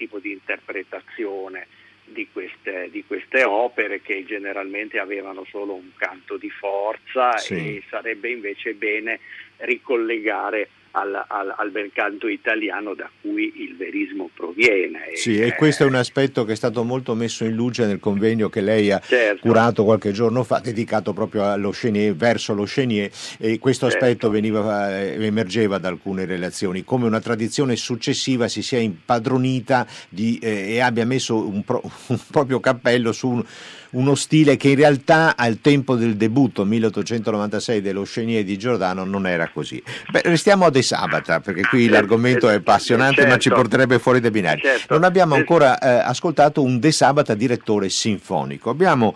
tipo 0.00 0.18
di 0.18 0.32
interpretazione 0.32 1.66
di 2.04 2.26
queste, 2.32 2.88
di 2.90 3.04
queste 3.04 3.44
opere 3.44 4.00
che 4.00 4.24
generalmente 4.24 4.98
avevano 4.98 5.44
solo 5.44 5.74
un 5.74 5.90
canto 5.94 6.38
di 6.38 6.48
forza 6.48 7.36
Sì. 7.36 7.76
e 7.76 7.82
sarebbe 7.88 8.30
invece 8.30 8.72
bene 8.74 9.20
ricollegare 9.58 10.70
al, 10.92 11.24
al- 11.28 11.54
al 11.56 11.70
bel 11.70 11.90
canto 11.92 12.26
italiano 12.28 12.94
da 12.94 13.08
cui 13.20 13.52
il 13.56 13.76
verismo 13.76 14.28
proviene. 14.34 15.10
Sì, 15.14 15.38
Eh, 15.38 15.46
e 15.48 15.54
questo 15.54 15.84
è 15.84 15.86
un 15.86 15.94
aspetto 15.94 16.44
che 16.44 16.52
è 16.52 16.56
stato 16.56 16.82
molto 16.84 17.14
messo 17.14 17.44
in 17.44 17.54
luce 17.54 17.86
nel 17.86 18.00
convegno 18.00 18.48
che 18.48 18.60
lei 18.60 18.90
ha 18.90 19.00
Certo. 19.00 19.40
curato 19.40 19.84
qualche 19.84 20.12
giorno 20.12 20.42
fa, 20.44 20.58
dedicato 20.58 21.12
proprio 21.12 21.44
allo 21.44 21.70
Chenier, 21.70 22.14
verso 22.14 22.54
lo 22.54 22.64
Chenier, 22.64 23.10
e 23.38 23.58
questo 23.58 23.88
Certo. 23.88 24.04
aspetto 24.04 24.30
veniva, 24.30 24.98
eh, 25.00 25.24
emergeva 25.24 25.78
da 25.78 25.88
alcune 25.88 26.24
relazioni, 26.24 26.84
come 26.84 27.06
una 27.06 27.20
tradizione 27.20 27.76
successiva 27.76 28.48
si 28.48 28.62
sia 28.62 28.78
impadronita 28.78 29.86
di, 30.08 30.38
eh, 30.42 30.72
e 30.74 30.80
abbia 30.80 31.06
messo 31.06 31.46
un, 31.46 31.62
pro- 31.64 31.82
un 32.08 32.18
proprio 32.30 32.58
cappello 32.60 33.12
su 33.12 33.28
un- 33.28 33.44
uno 33.90 34.14
stile 34.14 34.56
che 34.56 34.70
in 34.70 34.76
realtà 34.76 35.36
al 35.36 35.60
tempo 35.60 35.96
del 35.96 36.16
debutto 36.16 36.64
1896 36.64 37.80
dello 37.80 38.02
Chenier 38.02 38.44
di 38.44 38.56
Giordano 38.58 39.04
non 39.04 39.26
era 39.26 39.48
così. 39.48 39.82
Beh, 40.10 40.22
restiamo 40.24 40.66
a 40.66 40.70
De 40.70 40.82
Sabata, 40.82 41.40
perché 41.40 41.62
qui 41.62 41.82
Certo, 41.82 41.94
l'argomento 41.94 42.48
è 42.48 42.54
appassionante 42.54 43.26
ma 43.26 43.34
ci 43.34 43.48
certo. 43.48 43.60
porterebbe 43.60 43.98
fuori 43.98 44.20
dai 44.20 44.30
binari. 44.30 44.60
Certo. 44.60 44.94
Non 44.94 45.04
abbiamo 45.04 45.34
ancora 45.34 45.78
eh, 45.78 45.88
ascoltato 45.88 46.62
un 46.62 46.78
De 46.78 46.92
Sabata 46.92 47.34
direttore 47.34 47.88
sinfonico. 47.88 48.70
Abbiamo, 48.70 49.14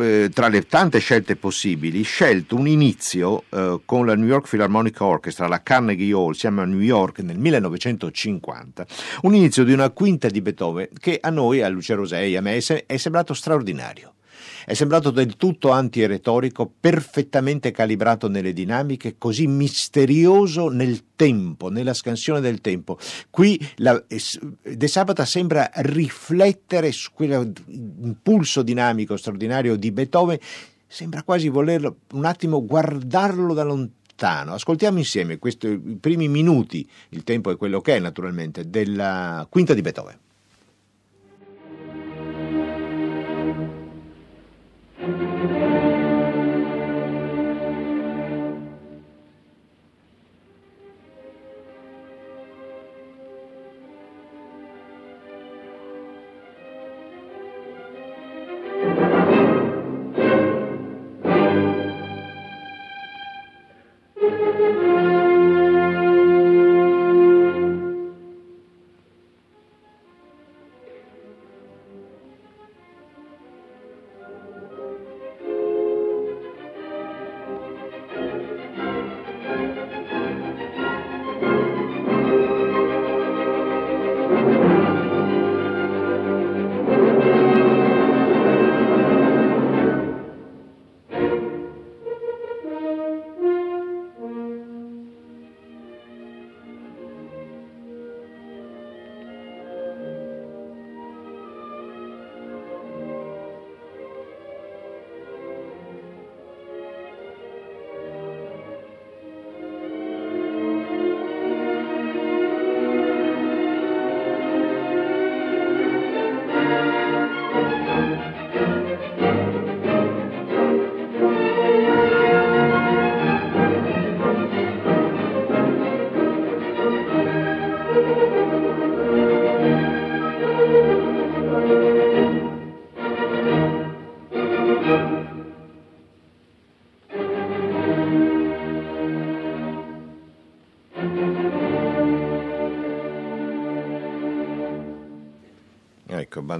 eh, 0.00 0.30
tra 0.32 0.48
le 0.48 0.66
tante 0.66 0.98
scelte 0.98 1.36
possibili, 1.36 2.02
scelto 2.02 2.56
un 2.56 2.68
inizio 2.68 3.44
eh, 3.50 3.80
con 3.84 4.06
la 4.06 4.14
New 4.14 4.26
York 4.26 4.48
Philharmonic 4.48 5.00
Orchestra, 5.00 5.46
la 5.46 5.62
Carnegie 5.62 6.12
Hall, 6.12 6.32
siamo 6.32 6.62
a 6.62 6.64
New 6.64 6.80
York 6.80 7.20
nel 7.20 7.38
1950. 7.38 8.86
Un 9.22 9.34
inizio 9.34 9.64
di 9.64 9.72
una 9.72 9.90
quinta 9.90 10.28
di 10.28 10.40
Beethoven 10.40 10.88
che 10.98 11.18
a 11.20 11.30
noi, 11.30 11.62
a 11.62 11.68
Lucia 11.68 11.94
Rosei, 11.94 12.36
a 12.36 12.40
me, 12.40 12.56
è 12.86 12.96
sembrato 12.96 13.34
straordinario. 13.34 14.09
È 14.70 14.74
sembrato 14.74 15.10
del 15.10 15.34
tutto 15.34 15.70
antiretorico, 15.70 16.72
perfettamente 16.78 17.72
calibrato 17.72 18.28
nelle 18.28 18.52
dinamiche, 18.52 19.16
così 19.18 19.48
misterioso 19.48 20.68
nel 20.68 21.06
tempo, 21.16 21.70
nella 21.70 21.92
scansione 21.92 22.38
del 22.38 22.60
tempo. 22.60 22.96
Qui 23.30 23.58
la- 23.78 24.00
es- 24.06 24.38
De 24.62 24.86
Sabata 24.86 25.24
sembra 25.24 25.68
riflettere 25.74 26.92
su 26.92 27.10
quell'impulso 27.12 28.62
dinamico 28.62 29.16
straordinario 29.16 29.74
di 29.74 29.90
Beethoven, 29.90 30.38
sembra 30.86 31.24
quasi 31.24 31.48
volerlo 31.48 31.96
un 32.12 32.24
attimo 32.24 32.64
guardarlo 32.64 33.52
da 33.54 33.64
lontano. 33.64 34.52
Ascoltiamo 34.52 34.98
insieme 34.98 35.38
questi 35.38 35.66
i 35.66 35.96
primi 35.98 36.28
minuti, 36.28 36.88
il 37.08 37.24
tempo 37.24 37.50
è 37.50 37.56
quello 37.56 37.80
che 37.80 37.96
è 37.96 37.98
naturalmente, 37.98 38.70
della 38.70 39.44
quinta 39.50 39.74
di 39.74 39.80
Beethoven. 39.80 40.16
Thank 45.00 45.50
you. 45.54 45.59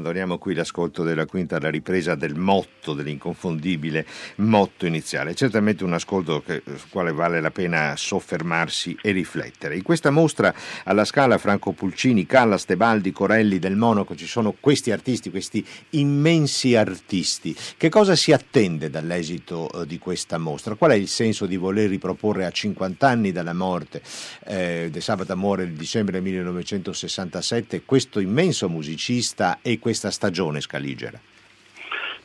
Abbandoniamo 0.01 0.39
qui 0.39 0.55
l'ascolto 0.55 1.03
della 1.03 1.27
quinta 1.27 1.57
alla 1.57 1.69
ripresa 1.69 2.15
del 2.15 2.35
motto, 2.35 2.95
dell'inconfondibile 2.95 4.07
motto 4.37 4.87
iniziale. 4.87 5.35
Certamente 5.35 5.85
un 5.85 5.93
ascolto 5.93 6.43
che, 6.43 6.63
sul 6.65 6.89
quale 6.89 7.13
vale 7.13 7.41
la 7.41 7.51
pena 7.51 7.95
soffermarsi 7.97 8.97
e 9.03 9.13
riflettere. 9.13 9.77
In 9.77 9.83
questa 9.83 10.11
mostra 10.11 10.53
alla 10.85 11.05
Scala 11.05 11.37
Franco 11.37 11.73
Pulcini, 11.73 12.25
Callas, 12.25 12.65
Tebaldi, 12.65 13.13
Corelli, 13.13 13.59
Del 13.59 13.77
Monaco 13.77 14.17
ci 14.17 14.27
sono 14.27 14.55
questi 14.59 14.91
artisti, 14.91 15.31
questi 15.31 15.65
immensi 15.91 16.75
artisti. 16.75 17.55
Che 17.77 17.89
cosa 17.91 18.17
si 18.17 18.33
attende 18.33 18.89
dall'esito 18.89 19.71
eh, 19.71 19.87
di 19.87 19.99
questa 19.99 20.39
mostra? 20.39 20.77
Qual 20.77 20.93
è 20.93 20.95
il 20.95 21.09
senso 21.09 21.45
di 21.45 21.57
voler 21.57 21.91
riproporre 21.91 22.47
a 22.47 22.51
50 22.51 23.07
anni 23.07 23.33
dalla 23.33 23.55
morte? 23.55 24.01
Eh, 24.47 24.89
De 24.91 25.01
Sabata 25.03 25.35
muore 25.35 25.65
il 25.65 25.73
dicembre 25.73 26.21
1967, 26.21 27.83
questo 27.85 28.19
immenso 28.19 28.69
musicista 28.71 29.59
e 29.61 29.79
questa 29.91 30.13
stagione 30.13 30.61
scaligera? 30.61 31.19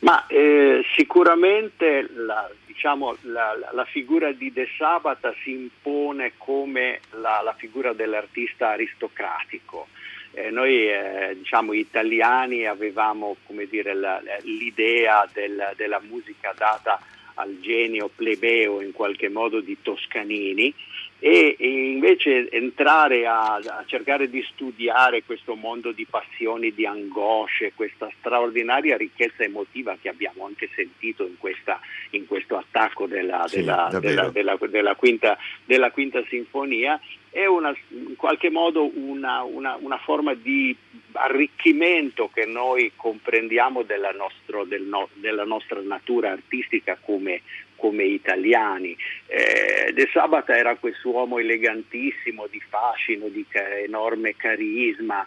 Ma 0.00 0.24
eh, 0.28 0.84
sicuramente 0.94 2.08
la, 2.14 2.48
diciamo, 2.64 3.16
la, 3.22 3.56
la, 3.72 3.84
figura 3.86 4.30
di 4.30 4.52
De 4.52 4.68
Sabata 4.78 5.34
si 5.42 5.50
impone 5.50 6.34
come 6.36 7.00
la, 7.20 7.40
la 7.42 7.54
figura 7.54 7.92
dell'artista 7.92 8.68
aristocratico. 8.68 9.88
Eh, 10.30 10.50
noi 10.50 10.88
eh, 10.88 11.34
diciamo, 11.38 11.72
italiani 11.72 12.66
avevamo 12.66 13.36
dire, 13.68 13.94
l'idea 14.42 15.28
del, 15.32 15.72
della 15.74 16.00
musica 16.08 16.54
data 16.56 17.00
al 17.34 17.58
genio 17.60 18.08
plebeo 18.14 18.80
in 18.80 18.92
qualche 18.92 19.28
modo 19.28 19.60
di 19.60 19.76
Toscanini 19.82 20.72
e, 21.18 21.56
e 21.58 21.90
invece 21.92 22.50
entrare 22.50 23.26
a, 23.26 23.54
a, 23.54 23.84
cercare 23.86 24.28
di 24.28 24.44
studiare 24.52 25.22
questo 25.24 25.54
mondo 25.54 25.92
di 25.92 26.06
passioni, 26.06 26.74
di 26.74 26.84
angosce, 26.84 27.72
questa 27.74 28.10
straordinaria 28.18 28.96
ricchezza 28.96 29.42
emotiva 29.42 29.96
che 30.00 30.08
abbiamo 30.08 30.44
anche 30.44 30.68
sentito 30.74 31.24
in, 31.24 31.38
questa, 31.38 31.80
in 32.10 32.26
questo 32.26 32.56
attacco 32.56 33.06
della, 33.06 33.46
sì, 33.48 33.56
della, 33.56 33.88
della, 33.98 34.58
della, 34.68 34.94
quinta, 34.94 35.38
della 35.64 35.90
quinta 35.90 36.22
sinfonia 36.28 37.00
è 37.36 37.44
una, 37.44 37.76
in 37.88 38.16
qualche 38.16 38.48
modo 38.48 38.90
una, 38.94 39.42
una, 39.42 39.76
una, 39.78 39.98
forma 39.98 40.32
di 40.32 40.74
arricchimento 41.12 42.30
che 42.32 42.46
noi 42.46 42.92
comprendiamo 42.96 43.82
della, 43.82 44.10
nostro, 44.12 44.64
del 44.64 44.84
no, 44.84 45.10
della 45.12 45.44
nostra 45.44 45.78
natura 45.82 46.30
artistica 46.30 46.96
come, 46.98 47.42
come 47.76 48.04
italiani. 48.04 48.96
Eh, 49.26 49.92
De 49.92 50.08
Sabata 50.12 50.56
era 50.56 50.74
quest'uomo 50.76 51.38
elegantissimo, 51.38 52.46
di 52.50 52.60
fascino, 52.60 53.28
di 53.28 53.46
enorme 53.84 54.34
carisma, 54.36 55.24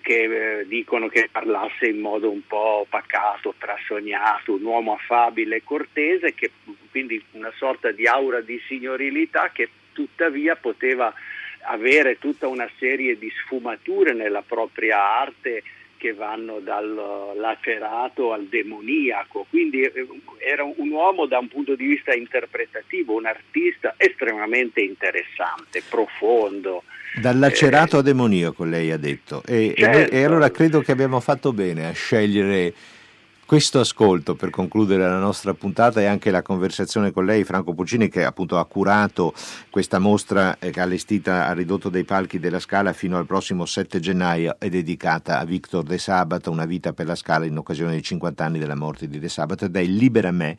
che 0.00 0.60
eh, 0.60 0.66
dicono 0.66 1.08
che 1.08 1.28
parlasse 1.30 1.86
in 1.86 2.00
modo 2.00 2.30
un 2.30 2.46
po' 2.46 2.86
pacato, 2.88 3.54
trasognato, 3.58 4.54
un 4.54 4.64
uomo 4.64 4.94
affabile 4.94 5.56
e 5.56 5.64
cortese, 5.64 6.34
che, 6.34 6.50
quindi 6.90 7.22
una 7.32 7.52
sorta 7.56 7.90
di 7.90 8.06
aura 8.06 8.40
di 8.40 8.60
signorilità 8.66 9.50
che 9.52 9.68
tuttavia 9.92 10.56
poteva 10.56 11.12
avere 11.68 12.18
tutta 12.18 12.46
una 12.46 12.68
serie 12.78 13.18
di 13.18 13.30
sfumature 13.30 14.12
nella 14.12 14.42
propria 14.42 15.02
arte 15.02 15.62
che 16.06 16.14
vanno 16.14 16.60
dal 16.60 17.32
lacerato 17.36 18.32
al 18.32 18.46
demoniaco, 18.46 19.46
quindi 19.50 19.82
eh, 19.82 20.06
era 20.38 20.62
un 20.62 20.88
uomo 20.90 21.26
da 21.26 21.38
un 21.38 21.48
punto 21.48 21.74
di 21.74 21.84
vista 21.84 22.14
interpretativo, 22.14 23.16
un 23.16 23.26
artista 23.26 23.94
estremamente 23.96 24.80
interessante, 24.80 25.82
profondo. 25.88 26.84
Dal 27.20 27.36
lacerato 27.36 27.96
eh, 27.96 28.00
a 28.00 28.02
demoniaco, 28.02 28.62
lei 28.62 28.92
ha 28.92 28.96
detto, 28.96 29.42
e, 29.44 29.74
certo. 29.76 30.14
e, 30.14 30.20
e 30.20 30.24
allora 30.24 30.48
credo 30.52 30.80
che 30.80 30.92
abbiamo 30.92 31.18
fatto 31.18 31.52
bene 31.52 31.88
a 31.88 31.92
scegliere 31.92 32.72
questo 33.46 33.78
ascolto 33.78 34.34
per 34.34 34.50
concludere 34.50 35.04
la 35.04 35.20
nostra 35.20 35.54
puntata 35.54 36.00
e 36.00 36.06
anche 36.06 36.32
la 36.32 36.42
conversazione 36.42 37.12
con 37.12 37.24
lei, 37.24 37.44
Franco 37.44 37.74
Puccini, 37.74 38.08
che 38.08 38.24
appunto 38.24 38.58
ha 38.58 38.66
curato 38.66 39.32
questa 39.70 40.00
mostra 40.00 40.58
ha 40.58 40.82
allestita 40.82 41.46
a 41.46 41.52
ridotto 41.52 41.88
dei 41.88 42.02
palchi 42.02 42.40
della 42.40 42.58
Scala 42.58 42.92
fino 42.92 43.16
al 43.16 43.24
prossimo 43.24 43.64
7 43.64 44.00
gennaio, 44.00 44.56
è 44.58 44.68
dedicata 44.68 45.38
a 45.38 45.44
Victor 45.44 45.84
De 45.84 45.96
Sabato, 45.96 46.50
una 46.50 46.64
vita 46.64 46.92
per 46.92 47.06
la 47.06 47.14
Scala 47.14 47.46
in 47.46 47.56
occasione 47.56 47.92
dei 47.92 48.02
50 48.02 48.44
anni 48.44 48.58
della 48.58 48.74
morte 48.74 49.06
di 49.06 49.20
De 49.20 49.28
Sabato 49.28 49.66
ed 49.66 49.76
è 49.76 49.84
Libera 49.84 50.32
Me 50.32 50.58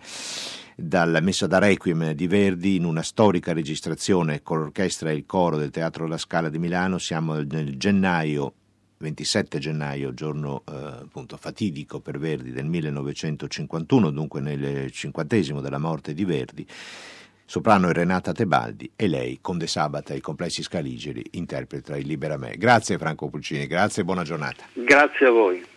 dalla 0.73 1.19
messa 1.19 1.45
da 1.45 1.57
Requiem 1.57 2.11
di 2.11 2.27
Verdi 2.27 2.75
in 2.75 2.85
una 2.85 3.01
storica 3.01 3.51
registrazione 3.51 4.41
con 4.43 4.59
l'orchestra 4.59 5.09
e 5.09 5.15
il 5.15 5.25
coro 5.25 5.57
del 5.57 5.71
Teatro 5.71 6.07
La 6.07 6.17
Scala 6.17 6.47
di 6.47 6.59
Milano. 6.59 6.99
Siamo 6.99 7.33
nel 7.33 7.77
gennaio 7.77 8.53
27 8.97 9.59
gennaio, 9.59 10.13
giorno 10.13 10.63
eh, 10.67 10.73
appunto 10.73 11.37
fatidico 11.37 11.99
per 11.99 12.17
Verdi 12.17 12.51
del 12.51 12.65
1951, 12.65 14.11
dunque 14.11 14.41
nel 14.41 14.91
cinquantesimo 14.91 15.61
della 15.61 15.77
morte 15.77 16.13
di 16.13 16.25
Verdi. 16.25 16.65
Soprano 17.45 17.89
è 17.89 17.93
Renata 17.93 18.33
Tebaldi 18.33 18.91
e 18.95 19.07
lei, 19.07 19.39
con 19.39 19.57
De 19.57 19.67
Sabata 19.67 20.13
e 20.13 20.17
i 20.17 20.21
complessi 20.21 20.61
scaligeri, 20.61 21.23
interpreta 21.31 21.95
il 21.95 22.05
Libera 22.05 22.37
Me. 22.37 22.57
Grazie 22.57 22.97
Franco 22.97 23.29
Pulcini, 23.29 23.67
grazie 23.67 24.01
e 24.01 24.05
buona 24.05 24.23
giornata. 24.23 24.65
Grazie 24.73 25.27
a 25.27 25.31
voi. 25.31 25.76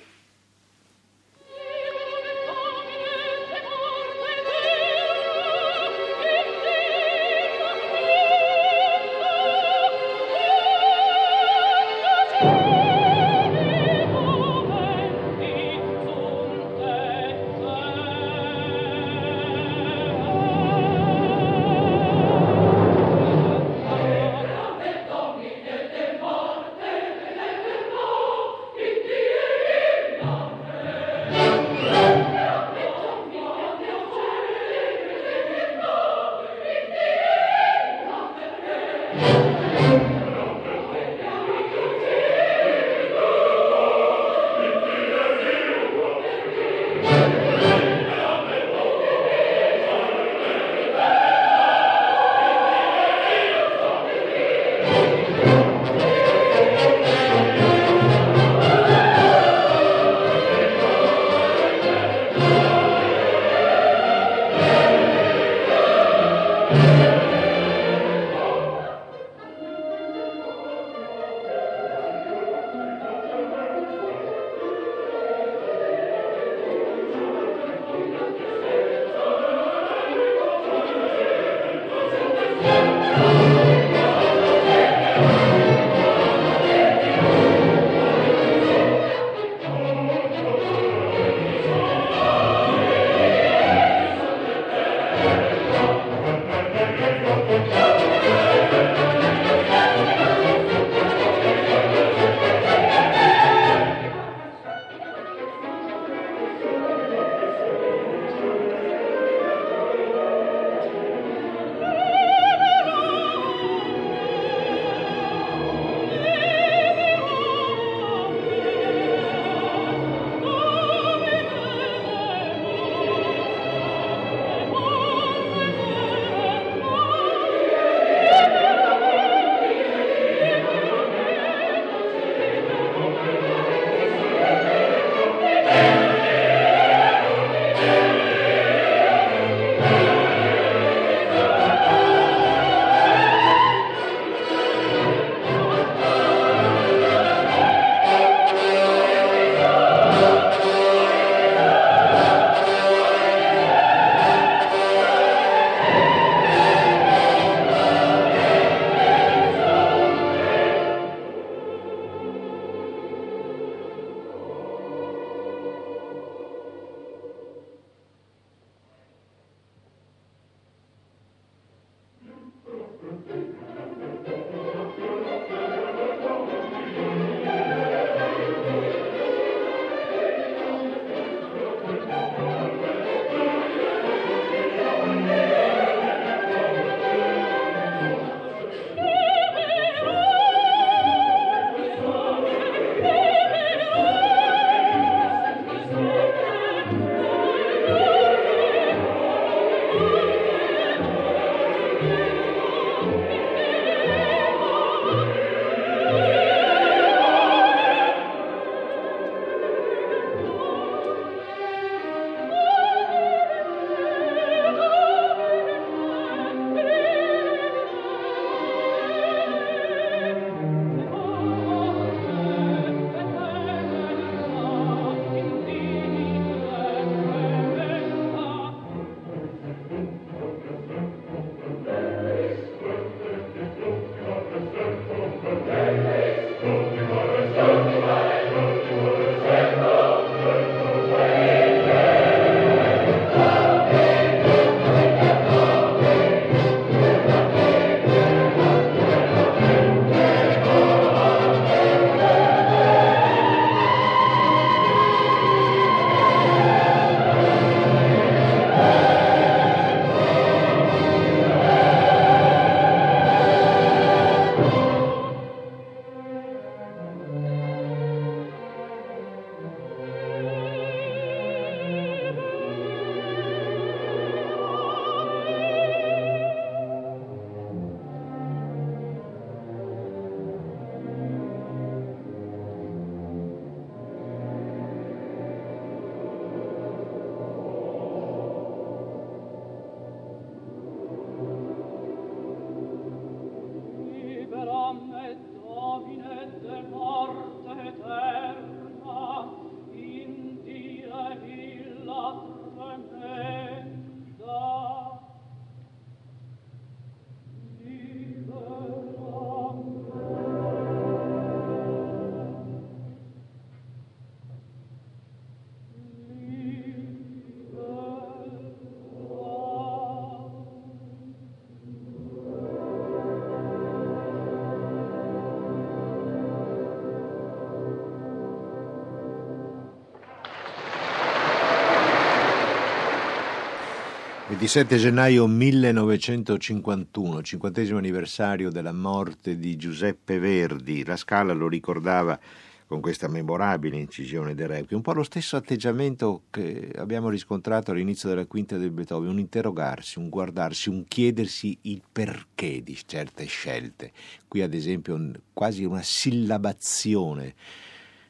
27 334.60 334.98
gennaio 334.98 335.46
1951, 335.46 337.40
cinquantesimo 337.40 337.96
anniversario 337.96 338.70
della 338.70 338.92
morte 338.92 339.56
di 339.56 339.74
Giuseppe 339.76 340.38
Verdi. 340.38 341.02
La 341.02 341.16
Scala 341.16 341.54
lo 341.54 341.66
ricordava 341.66 342.38
con 342.86 343.00
questa 343.00 343.26
memorabile 343.26 343.96
incisione 343.96 344.54
del 344.54 344.68
Requiem, 344.68 344.96
un 344.96 345.00
po' 345.00 345.14
lo 345.14 345.22
stesso 345.22 345.56
atteggiamento 345.56 346.42
che 346.50 346.92
abbiamo 346.94 347.30
riscontrato 347.30 347.92
all'inizio 347.92 348.28
della 348.28 348.44
quinta 348.44 348.76
del 348.76 348.90
Beethoven, 348.90 349.30
un 349.30 349.38
interrogarsi, 349.38 350.18
un 350.18 350.28
guardarsi, 350.28 350.90
un 350.90 351.06
chiedersi 351.08 351.78
il 351.82 352.02
perché 352.12 352.82
di 352.82 352.98
certe 353.06 353.46
scelte. 353.46 354.12
Qui 354.46 354.60
ad 354.60 354.74
esempio 354.74 355.18
quasi 355.54 355.84
una 355.84 356.02
sillabazione 356.02 357.54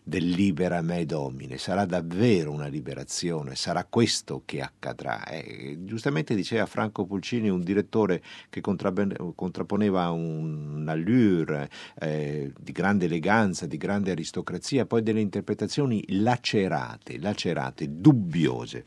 del 0.02 0.28
libera 0.28 0.80
me 0.82 1.04
domine, 1.04 1.58
sarà 1.58 1.84
davvero 1.84 2.50
una 2.50 2.66
liberazione, 2.66 3.54
sarà 3.54 3.84
questo 3.84 4.42
che 4.44 4.60
accadrà. 4.60 5.24
Eh, 5.26 5.78
giustamente 5.84 6.34
diceva 6.34 6.66
Franco 6.66 7.04
Pulcini, 7.04 7.48
un 7.48 7.62
direttore 7.62 8.22
che 8.48 8.60
contrapponeva 8.60 10.10
un'allure 10.10 11.70
eh, 12.00 12.52
di 12.58 12.72
grande 12.72 13.04
eleganza, 13.04 13.66
di 13.66 13.76
grande 13.76 14.10
aristocrazia, 14.10 14.86
poi 14.86 15.02
delle 15.02 15.20
interpretazioni 15.20 16.02
lacerate, 16.08 17.18
lacerate, 17.18 17.86
dubbiose. 18.00 18.84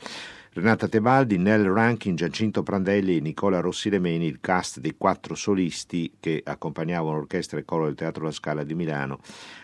Renata 0.56 0.86
Tebaldi, 0.86 1.36
Nell 1.36 1.64
Rankin, 1.64 2.14
Giacinto 2.14 2.62
Prandelli 2.62 3.16
e 3.16 3.20
Nicola 3.20 3.58
Rossilemeni, 3.58 4.26
il 4.26 4.38
cast 4.38 4.78
dei 4.78 4.94
quattro 4.96 5.34
solisti 5.34 6.12
che 6.20 6.42
accompagnavano 6.44 7.16
l'orchestra 7.16 7.58
e 7.58 7.64
coro 7.64 7.86
del 7.86 7.96
Teatro 7.96 8.22
La 8.22 8.30
Scala 8.30 8.62
di 8.62 8.76
Milano 8.76 9.18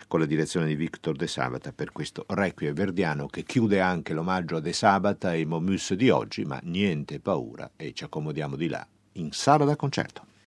con 0.09 0.19
la 0.19 0.25
direzione 0.25 0.65
di 0.65 0.75
Victor 0.75 1.15
De 1.15 1.27
Sabata 1.27 1.71
per 1.71 1.93
questo 1.93 2.25
Requiem 2.27 2.73
verdiano 2.73 3.27
che 3.27 3.43
chiude 3.43 3.79
anche 3.79 4.11
l'omaggio 4.11 4.57
a 4.57 4.59
De 4.59 4.73
Sabata 4.73 5.33
e 5.33 5.45
Momus 5.45 5.93
di 5.93 6.09
oggi, 6.09 6.43
ma 6.43 6.59
niente 6.63 7.21
paura 7.21 7.71
e 7.77 7.93
ci 7.93 8.03
accomodiamo 8.03 8.57
di 8.57 8.67
là 8.67 8.85
in 9.13 9.31
sala 9.31 9.63
da 9.63 9.77
concerto. 9.77 10.30